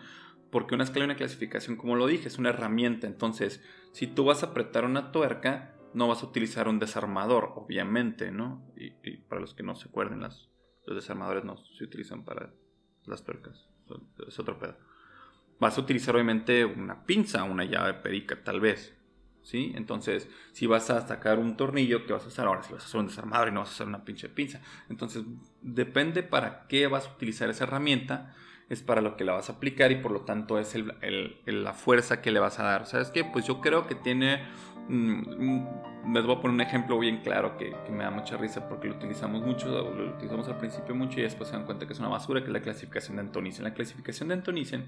porque 0.52 0.76
una 0.76 0.84
escala 0.84 1.06
y 1.06 1.10
una 1.10 1.16
clasificación, 1.16 1.76
como 1.76 1.96
lo 1.96 2.08
dije, 2.08 2.28
es 2.28 2.38
una 2.38 2.50
herramienta. 2.50 3.08
Entonces, 3.08 3.64
si 3.92 4.08
tú 4.08 4.26
vas 4.26 4.44
a 4.44 4.48
apretar 4.48 4.86
una 4.86 5.12
tuerca, 5.12 5.76
no 5.94 6.08
vas 6.08 6.24
a 6.24 6.28
utilizar 6.28 6.68
un 6.68 6.80
desarmador, 6.80 7.54
obviamente, 7.56 8.32
¿no? 8.32 8.66
Y, 8.76 8.92
para 9.18 9.42
los 9.42 9.54
que 9.54 9.64
no 9.64 9.76
se 9.76 9.90
acuerden, 9.90 10.22
los 10.22 10.50
desarmadores 10.88 11.46
no 11.46 11.58
se 11.58 11.84
utilizan 11.84 12.24
para 12.24 12.54
las 13.06 13.24
tuercas. 13.24 13.70
Es 14.28 14.40
otro 14.40 14.60
pedo. 14.60 14.78
Vas 15.60 15.78
a 15.78 15.82
utilizar, 15.82 16.16
obviamente, 16.16 16.66
una 16.66 17.06
pinza, 17.06 17.44
una 17.44 17.64
llave 17.64 17.94
perica, 17.96 18.44
tal 18.44 18.60
vez. 18.60 18.95
Entonces, 19.54 20.28
si 20.52 20.68
vas 20.68 20.90
a 20.90 21.08
sacar 21.08 21.40
un 21.40 21.56
tornillo, 21.56 22.06
¿qué 22.06 22.14
vas 22.14 22.26
a 22.26 22.28
usar? 22.28 22.48
Ahora, 22.48 22.64
si 22.64 22.74
vas 22.74 22.84
a 22.84 22.86
hacer 22.88 23.00
un 23.00 23.08
desarmador 23.08 23.50
y 23.50 23.52
no 23.52 23.60
vas 23.62 23.70
a 23.70 23.74
usar 23.74 23.88
una 23.88 24.04
pinche 24.04 24.28
pinza. 24.30 24.62
Entonces, 24.90 25.24
depende 25.62 26.24
para 26.24 26.68
qué 26.68 26.88
vas 26.88 27.08
a 27.08 27.12
utilizar 27.12 27.50
esa 27.50 27.66
herramienta 27.66 28.34
es 28.70 28.82
para 28.82 29.02
lo 29.02 29.16
que 29.16 29.24
la 29.24 29.34
vas 29.34 29.50
a 29.50 29.54
aplicar 29.54 29.92
y 29.92 29.96
por 29.98 30.12
lo 30.12 30.22
tanto 30.22 30.58
es 30.58 30.76
la 31.46 31.74
fuerza 31.74 32.22
que 32.22 32.32
le 32.32 32.40
vas 32.40 32.60
a 32.60 32.64
dar. 32.64 32.86
¿Sabes 32.86 33.12
qué? 33.12 33.24
Pues 33.24 33.46
yo 33.46 33.62
creo 33.62 33.88
que 33.88 33.96
tiene... 33.96 34.44
Mm, 34.88 36.14
les 36.14 36.24
voy 36.24 36.36
a 36.36 36.40
poner 36.40 36.54
un 36.54 36.62
ejemplo 36.62 37.00
bien 37.00 37.22
claro 37.22 37.58
que, 37.58 37.76
me 37.90 38.04
da 38.04 38.12
mucha 38.12 38.38
risa 38.38 38.68
porque 38.70 38.88
lo 38.88 38.96
utilizamos 38.96 39.42
mucho, 39.42 39.68
lo 39.70 40.12
utilizamos 40.12 40.48
al 40.48 40.58
principio 40.58 40.94
mucho 40.94 41.20
y 41.20 41.24
después 41.24 41.50
se 41.50 41.56
dan 41.56 41.66
cuenta 41.66 41.88
que 41.88 41.94
es 41.94 42.00
una 42.00 42.10
basura, 42.10 42.42
que 42.42 42.48
es 42.48 42.54
la 42.54 42.62
clasificación 42.62 43.18
de 43.18 43.24
Antonisen. 43.24 43.64
La 43.64 43.74
clasificación 43.74 44.30
de 44.30 44.36
Antonisen 44.36 44.86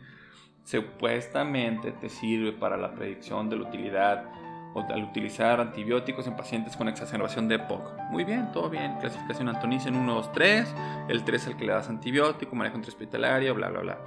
supuestamente 0.63 1.91
te 1.91 2.09
sirve 2.09 2.51
para 2.51 2.77
la 2.77 2.93
predicción 2.93 3.49
de 3.49 3.55
la 3.55 3.67
utilidad 3.67 4.25
o 4.73 4.81
al 4.81 5.03
utilizar 5.03 5.59
antibióticos 5.59 6.27
en 6.27 6.35
pacientes 6.35 6.75
con 6.77 6.87
exacerbación 6.87 7.47
de 7.47 7.55
EPOC. 7.55 7.99
Muy 8.09 8.23
bien, 8.23 8.51
todo 8.51 8.69
bien. 8.69 8.97
Clasificación 8.99 9.49
Antonicen 9.49 9.95
1, 9.95 10.13
2, 10.13 10.31
3. 10.31 10.75
El 11.09 11.23
3 11.23 11.41
es 11.41 11.47
el 11.47 11.57
que 11.57 11.65
le 11.65 11.73
das 11.73 11.89
antibiótico, 11.89 12.55
manejo 12.55 12.77
intrahospitalario, 12.77 13.55
bla, 13.55 13.69
bla, 13.69 13.79
bla. 13.81 13.97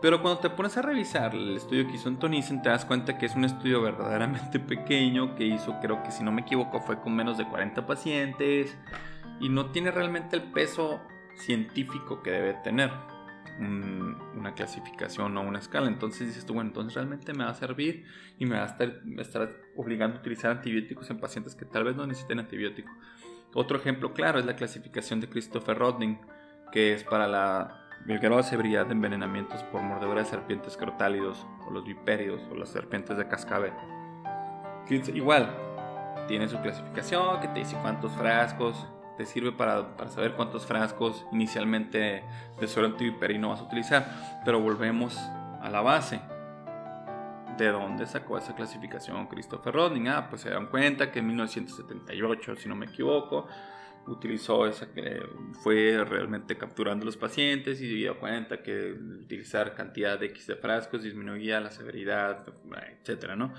Pero 0.00 0.22
cuando 0.22 0.40
te 0.40 0.50
pones 0.50 0.76
a 0.78 0.82
revisar 0.82 1.34
el 1.34 1.56
estudio 1.56 1.86
que 1.86 1.94
hizo 1.94 2.08
Antonicen, 2.08 2.62
te 2.62 2.70
das 2.70 2.86
cuenta 2.86 3.18
que 3.18 3.26
es 3.26 3.36
un 3.36 3.44
estudio 3.44 3.82
verdaderamente 3.82 4.58
pequeño 4.60 5.34
que 5.34 5.44
hizo, 5.44 5.78
creo 5.80 6.02
que 6.02 6.10
si 6.10 6.24
no 6.24 6.32
me 6.32 6.42
equivoco, 6.42 6.80
fue 6.80 7.00
con 7.00 7.14
menos 7.14 7.36
de 7.36 7.46
40 7.46 7.86
pacientes 7.86 8.76
y 9.40 9.48
no 9.48 9.66
tiene 9.66 9.90
realmente 9.90 10.36
el 10.36 10.42
peso 10.42 11.00
científico 11.34 12.22
que 12.22 12.30
debe 12.30 12.54
tener 12.54 12.90
una 13.60 14.54
clasificación 14.54 15.36
o 15.36 15.42
una 15.42 15.58
escala. 15.58 15.86
Entonces 15.88 16.28
dices 16.28 16.46
tú, 16.46 16.54
bueno, 16.54 16.70
entonces 16.70 16.94
realmente 16.94 17.32
me 17.32 17.44
va 17.44 17.50
a 17.50 17.54
servir 17.54 18.04
y 18.38 18.46
me 18.46 18.56
va 18.56 18.62
a 18.62 18.66
estar, 19.20 19.50
obligando 19.76 20.16
a 20.16 20.20
utilizar 20.20 20.50
antibióticos 20.50 21.10
en 21.10 21.18
pacientes 21.18 21.54
que 21.54 21.64
tal 21.64 21.84
vez 21.84 21.96
no 21.96 22.06
necesiten 22.06 22.38
antibiótico. 22.38 22.90
Otro 23.54 23.76
ejemplo 23.76 24.14
claro 24.14 24.38
es 24.38 24.46
la 24.46 24.56
clasificación 24.56 25.20
de 25.20 25.28
Christopher 25.28 25.76
Rodning, 25.76 26.18
que 26.72 26.94
es 26.94 27.04
para 27.04 27.26
la 27.26 27.76
el 28.08 28.18
grado 28.18 28.38
de 28.38 28.44
severidad 28.44 28.86
de 28.86 28.92
envenenamientos 28.92 29.62
por 29.64 29.82
mordedura 29.82 30.22
de 30.22 30.26
serpientes 30.26 30.76
crotálidos 30.76 31.46
o 31.66 31.70
los 31.70 31.84
vipéridos 31.84 32.40
o 32.50 32.54
las 32.54 32.70
serpientes 32.70 33.16
de 33.18 33.28
cascabel. 33.28 33.72
Igual, 34.88 35.54
tiene 36.26 36.48
su 36.48 36.60
clasificación 36.60 37.40
que 37.40 37.48
te 37.48 37.60
dice 37.60 37.76
cuántos 37.82 38.12
frascos, 38.12 38.88
te 39.20 39.26
sirve 39.26 39.52
para, 39.52 39.98
para 39.98 40.08
saber 40.08 40.32
cuántos 40.32 40.64
frascos 40.64 41.26
inicialmente 41.30 42.24
de 42.58 42.66
suero 42.66 42.88
antiviperino 42.88 43.50
vas 43.50 43.60
a 43.60 43.64
utilizar. 43.64 44.40
Pero 44.46 44.60
volvemos 44.60 45.14
a 45.60 45.68
la 45.68 45.82
base. 45.82 46.22
¿De 47.58 47.68
dónde 47.68 48.06
sacó 48.06 48.38
esa 48.38 48.54
clasificación 48.54 49.26
Christopher 49.26 49.74
Rodning? 49.74 50.08
Ah, 50.08 50.28
pues 50.30 50.40
se 50.40 50.48
dan 50.48 50.68
cuenta 50.68 51.12
que 51.12 51.18
en 51.18 51.26
1978, 51.26 52.56
si 52.56 52.66
no 52.70 52.76
me 52.76 52.86
equivoco, 52.86 53.46
utilizó 54.06 54.66
esa 54.66 54.88
fue 55.62 56.04
realmente 56.04 56.56
capturando 56.56 57.04
los 57.04 57.16
pacientes 57.16 57.80
y 57.80 57.88
se 57.88 57.94
dio 57.94 58.18
cuenta 58.18 58.62
que 58.62 58.92
utilizar 58.92 59.74
cantidad 59.74 60.18
de 60.18 60.26
X 60.26 60.46
de 60.46 60.56
frascos 60.56 61.02
disminuía 61.02 61.60
la 61.60 61.70
severidad, 61.70 62.44
etcétera, 63.00 63.36
¿no? 63.36 63.54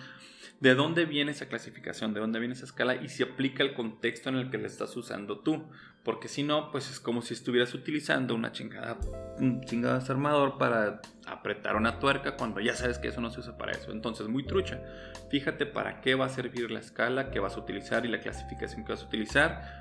¿De 0.60 0.76
dónde 0.76 1.06
viene 1.06 1.32
esa 1.32 1.48
clasificación? 1.48 2.14
¿De 2.14 2.20
dónde 2.20 2.40
viene 2.40 2.54
esa 2.54 2.66
escala? 2.66 2.96
Y 2.96 3.10
si 3.10 3.24
aplica 3.24 3.64
el 3.64 3.74
contexto 3.74 4.30
en 4.30 4.36
el 4.36 4.52
que 4.52 4.60
la 4.60 4.68
estás 4.68 4.96
usando 4.96 5.40
tú. 5.40 5.66
Porque 6.04 6.28
si 6.28 6.44
no, 6.44 6.72
pues 6.72 6.90
es 6.90 7.00
como 7.00 7.22
si 7.22 7.34
estuvieras 7.34 7.74
utilizando 7.76 8.34
una 8.34 8.52
chingada, 8.52 8.98
un 9.40 9.62
chingada 9.62 10.00
desarmador 10.00 10.58
para 10.58 11.02
apretar 11.28 11.76
una 11.76 12.00
tuerca 12.00 12.38
cuando 12.38 12.60
ya 12.60 12.76
sabes 12.76 12.98
que 13.00 13.08
eso 13.08 13.22
no 13.22 13.30
se 13.30 13.40
usa 13.40 13.58
para 13.58 13.72
eso. 13.72 13.92
Entonces, 13.92 14.28
muy 14.28 14.44
trucha. 14.44 14.82
Fíjate 15.30 15.66
para 15.66 16.02
qué 16.02 16.14
va 16.14 16.26
a 16.26 16.30
servir 16.30 16.70
la 16.70 16.80
escala 16.80 17.32
que 17.32 17.40
vas 17.40 17.56
a 17.56 17.60
utilizar 17.60 18.06
y 18.06 18.10
la 18.10 18.20
clasificación 18.20 18.84
que 18.84 18.94
vas 18.94 19.04
a 19.04 19.06
utilizar 19.06 19.81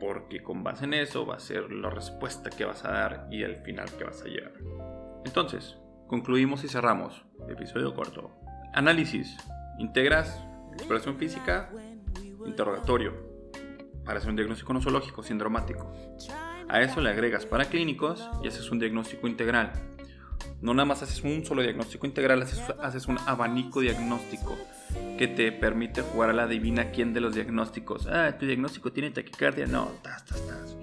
porque 0.00 0.42
con 0.42 0.62
base 0.62 0.84
en 0.84 0.94
eso 0.94 1.26
va 1.26 1.36
a 1.36 1.40
ser 1.40 1.70
la 1.72 1.90
respuesta 1.90 2.50
que 2.50 2.64
vas 2.64 2.84
a 2.84 2.90
dar 2.90 3.28
y 3.30 3.42
el 3.42 3.56
final 3.56 3.90
que 3.96 4.04
vas 4.04 4.22
a 4.22 4.26
llegar. 4.26 4.52
Entonces, 5.24 5.78
concluimos 6.06 6.64
y 6.64 6.68
cerramos. 6.68 7.24
Episodio 7.48 7.94
corto. 7.94 8.30
Análisis. 8.74 9.36
Integras 9.78 10.40
exploración 10.76 11.16
física, 11.16 11.70
interrogatorio, 12.44 13.14
para 14.04 14.18
hacer 14.18 14.30
un 14.30 14.36
diagnóstico 14.36 14.72
nosológico 14.72 15.22
sindromático. 15.22 15.92
A 16.68 16.82
eso 16.82 17.00
le 17.00 17.10
agregas 17.10 17.46
para 17.46 17.66
clínicos 17.66 18.28
y 18.42 18.48
haces 18.48 18.70
un 18.70 18.78
diagnóstico 18.78 19.26
integral. 19.26 19.72
No 20.60 20.74
nada 20.74 20.86
más 20.86 21.02
haces 21.02 21.22
un 21.22 21.44
solo 21.44 21.62
diagnóstico 21.62 22.06
integral, 22.06 22.42
haces, 22.42 23.06
un 23.06 23.18
abanico 23.26 23.80
diagnóstico 23.80 24.56
que 25.18 25.28
te 25.28 25.52
permite 25.52 26.02
jugar 26.02 26.30
a 26.30 26.32
la 26.32 26.46
divina 26.46 26.90
quién 26.90 27.12
de 27.12 27.20
los 27.20 27.34
diagnósticos. 27.34 28.06
Ah, 28.06 28.36
tu 28.38 28.46
diagnóstico 28.46 28.92
tiene 28.92 29.10
taquicardia. 29.10 29.66
No, 29.66 29.90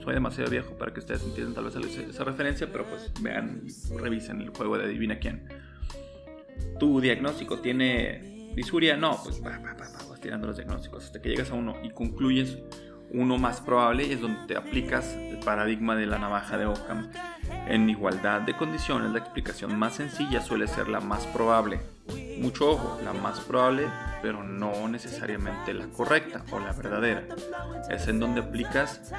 soy 0.03 0.13
demasiado 0.13 0.49
viejo 0.49 0.77
para 0.77 0.93
que 0.93 0.99
ustedes 0.99 1.23
entiendan 1.23 1.55
tal 1.55 1.65
vez 1.65 1.97
esa 1.97 2.23
referencia, 2.23 2.71
pero 2.71 2.85
pues 2.85 3.11
vean 3.21 3.63
revisen 3.97 4.41
el 4.41 4.49
juego 4.49 4.77
de 4.77 4.85
adivina 4.85 5.19
quién. 5.19 5.47
Tu 6.79 7.01
diagnóstico 7.01 7.59
tiene 7.59 8.51
disuria. 8.55 8.95
No, 8.95 9.19
pues 9.23 9.41
vas 9.41 10.21
tirando 10.21 10.47
los 10.47 10.55
diagnósticos 10.55 11.05
hasta 11.05 11.21
que 11.21 11.29
llegas 11.29 11.51
a 11.51 11.55
uno 11.55 11.75
y 11.83 11.89
concluyes 11.89 12.57
uno 13.13 13.37
más 13.37 13.61
probable 13.61 14.07
y 14.07 14.11
es 14.11 14.21
donde 14.21 14.47
te 14.47 14.57
aplicas 14.57 15.13
el 15.13 15.39
paradigma 15.39 15.95
de 15.95 16.07
la 16.07 16.17
navaja 16.17 16.57
de 16.57 16.65
Ockham 16.65 17.11
en 17.67 17.89
igualdad 17.89 18.41
de 18.41 18.55
condiciones, 18.55 19.11
la 19.11 19.19
explicación 19.19 19.77
más 19.77 19.95
sencilla 19.95 20.41
suele 20.41 20.67
ser 20.67 20.89
la 20.89 20.99
más 20.99 21.25
probable. 21.27 21.81
Mucho 22.39 22.71
ojo, 22.71 22.99
la 23.03 23.13
más 23.13 23.39
probable, 23.39 23.87
pero 24.21 24.43
no 24.43 24.87
necesariamente 24.87 25.73
la 25.73 25.87
correcta 25.87 26.43
o 26.51 26.59
la 26.59 26.73
verdadera. 26.73 27.23
Es 27.89 28.07
en 28.07 28.19
donde 28.19 28.41
aplicas 28.41 29.13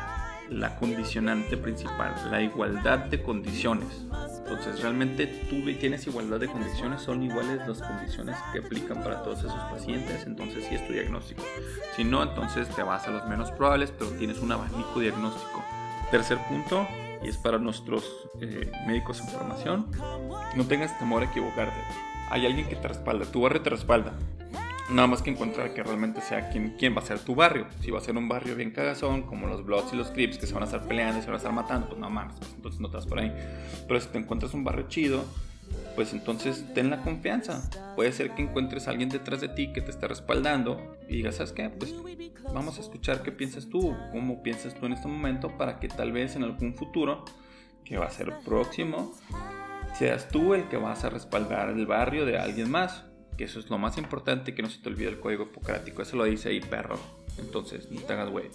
la 0.51 0.77
condicionante 0.77 1.57
principal, 1.57 2.15
la 2.31 2.43
igualdad 2.43 2.99
de 2.99 3.23
condiciones. 3.23 4.07
Entonces, 4.39 4.83
realmente 4.83 5.27
tú 5.49 5.65
tienes 5.81 6.07
igualdad 6.07 6.39
de 6.39 6.49
condiciones, 6.49 7.01
son 7.01 7.23
iguales 7.23 7.67
las 7.67 7.81
condiciones 7.81 8.37
que 8.53 8.59
aplican 8.59 9.03
para 9.03 9.23
todos 9.23 9.39
esos 9.39 9.55
pacientes, 9.71 10.27
entonces 10.27 10.67
sí 10.69 10.75
es 10.75 10.87
tu 10.87 10.93
diagnóstico. 10.93 11.43
Si 11.97 12.05
no, 12.05 12.23
entonces 12.23 12.69
te 12.69 12.83
vas 12.83 13.09
a 13.09 13.11
los 13.11 13.27
menos 13.27 13.51
probables, 13.53 13.91
pero 13.91 14.11
tienes 14.13 14.39
un 14.41 14.53
abanico 14.53 15.01
diagnóstico. 15.01 15.65
Tercer 16.11 16.39
punto, 16.47 16.87
y 17.25 17.29
es 17.29 17.37
para 17.37 17.59
nuestros 17.59 18.05
eh, 18.41 18.71
médicos 18.87 19.21
en 19.21 19.29
formación, 19.29 19.87
no 20.55 20.65
tengas 20.67 20.99
temor 20.99 21.23
a 21.23 21.27
equivocarte. 21.27 21.81
Hay 22.31 22.47
alguien 22.47 22.69
que 22.69 22.77
te 22.77 22.89
respalda, 22.89 23.25
tu 23.25 23.41
barrio 23.41 23.63
te 23.63 23.71
respalda. 23.71 24.13
Nada 24.91 25.09
más 25.09 25.23
que 25.23 25.31
encontrar 25.31 25.73
que 25.73 25.83
realmente 25.83 26.21
sea 26.21 26.51
quien, 26.51 26.77
quién 26.79 26.95
va 26.95 26.99
a 26.99 27.07
ser 27.07 27.19
tu 27.19 27.35
barrio. 27.35 27.67
Si 27.81 27.91
va 27.91 27.99
a 27.99 28.03
ser 28.03 28.17
un 28.19 28.29
barrio 28.29 28.55
bien 28.55 28.71
cagazón, 28.71 29.23
como 29.23 29.47
los 29.47 29.65
blogs 29.65 29.95
y 29.95 29.97
los 29.97 30.11
clips 30.11 30.37
que 30.37 30.47
se 30.47 30.53
van 30.53 30.63
a 30.63 30.67
estar 30.67 30.87
peleando 30.87 31.19
y 31.19 31.23
se 31.23 31.29
van 31.29 31.35
a 31.35 31.39
estar 31.39 31.53
matando, 31.53 31.89
pues 31.89 31.99
no 31.99 32.11
mames, 32.11 32.37
pues 32.39 32.53
entonces 32.55 32.81
no 32.81 32.89
estás 32.89 33.07
por 33.07 33.19
ahí. 33.19 33.33
Pero 33.89 34.01
si 34.01 34.09
te 34.09 34.19
encuentras 34.19 34.53
un 34.53 34.63
barrio 34.63 34.87
chido, 34.89 35.25
pues 35.95 36.13
entonces 36.13 36.65
ten 36.75 36.91
la 36.91 37.03
confianza. 37.03 37.69
Puede 37.95 38.13
ser 38.13 38.35
que 38.35 38.43
encuentres 38.43 38.89
a 38.89 38.91
alguien 38.91 39.09
detrás 39.09 39.41
de 39.41 39.49
ti 39.49 39.73
que 39.73 39.81
te 39.81 39.91
esté 39.91 40.09
respaldando 40.09 40.97
y 41.09 41.17
digas, 41.17 41.37
¿sabes 41.37 41.53
qué? 41.53 41.71
Pues 41.71 41.95
vamos 42.53 42.79
a 42.79 42.81
escuchar 42.81 43.23
qué 43.23 43.33
piensas 43.33 43.69
tú, 43.69 43.97
cómo 44.13 44.43
piensas 44.43 44.75
tú 44.75 44.87
en 44.87 44.95
este 44.95 45.09
momento 45.09 45.57
para 45.57 45.79
que 45.79 45.89
tal 45.89 46.13
vez 46.13 46.37
en 46.37 46.43
algún 46.43 46.75
futuro, 46.75 47.25
que 47.85 47.99
va 47.99 48.07
a 48.07 48.11
ser 48.11 48.33
próximo, 48.45 49.13
seas 49.97 50.29
tú 50.29 50.55
el 50.55 50.69
que 50.69 50.77
vas 50.77 51.05
a 51.05 51.11
respaldar 51.11 51.69
el 51.69 51.87
barrio 51.87 52.27
de 52.27 52.39
alguien 52.39 52.71
más. 52.71 53.05
Que 53.37 53.45
eso 53.45 53.59
es 53.59 53.69
lo 53.69 53.79
más 53.79 53.99
importante, 53.99 54.55
que 54.55 54.63
no 54.63 54.71
se 54.71 54.81
te 54.81 54.89
olvide 54.89 55.09
el 55.09 55.19
código 55.19 55.45
hipocrático. 55.45 56.03
Eso 56.03 56.17
lo 56.17 56.23
dice 56.23 56.51
ahí, 56.51 56.61
perro. 56.61 56.99
Entonces, 57.37 57.91
no 57.91 58.01
te 58.01 58.13
hagas 58.13 58.31
güey. 58.31 58.49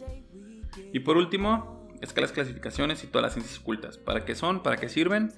Y 0.93 0.99
por 0.99 1.17
último, 1.17 1.89
escalas 2.01 2.31
clasificaciones 2.31 3.03
y 3.03 3.07
todas 3.07 3.23
las 3.23 3.33
ciencias 3.33 3.59
ocultas. 3.59 3.97
¿Para 3.97 4.23
qué 4.23 4.35
son? 4.35 4.63
¿Para 4.63 4.77
qué 4.77 4.87
sirven? 4.87 5.33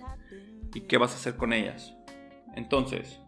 Y 0.74 0.82
qué 0.82 0.98
vas 0.98 1.14
a 1.14 1.16
hacer 1.16 1.36
con 1.36 1.54
ellas. 1.54 1.96
Entonces, 2.56 3.20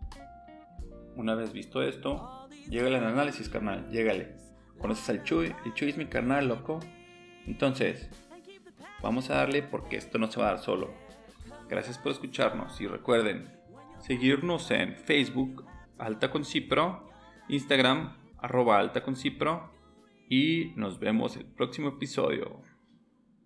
una 1.16 1.36
vez 1.36 1.54
visto 1.54 1.82
esto, 1.82 2.48
llégale 2.70 2.98
al 2.98 3.06
análisis, 3.06 3.50
carnal, 3.50 3.90
llégale. 3.90 4.36
¿Conoces 4.80 5.10
al 5.10 5.24
Chuy? 5.24 5.54
El 5.66 5.74
Chuy 5.74 5.90
es 5.90 5.98
mi 5.98 6.06
carnal, 6.06 6.48
loco. 6.48 6.80
Entonces, 7.46 8.10
vamos 9.02 9.30
a 9.30 9.36
darle 9.36 9.64
porque 9.64 9.98
esto 9.98 10.18
no 10.18 10.32
se 10.32 10.40
va 10.40 10.48
a 10.48 10.52
dar 10.52 10.60
solo. 10.60 10.94
Gracias 11.70 11.98
por 11.98 12.12
escucharnos 12.12 12.80
y 12.82 12.88
recuerden 12.88 13.50
seguirnos 14.00 14.70
en 14.72 14.96
Facebook, 14.96 15.66
Alta 15.98 16.30
con 16.30 16.44
Cipro, 16.44 17.10
Instagram, 17.48 18.18
arroba 18.38 18.92
y 20.30 20.74
nos 20.76 21.00
vemos 21.00 21.38
el 21.38 21.46
próximo 21.46 21.90
episodio. 21.90 22.62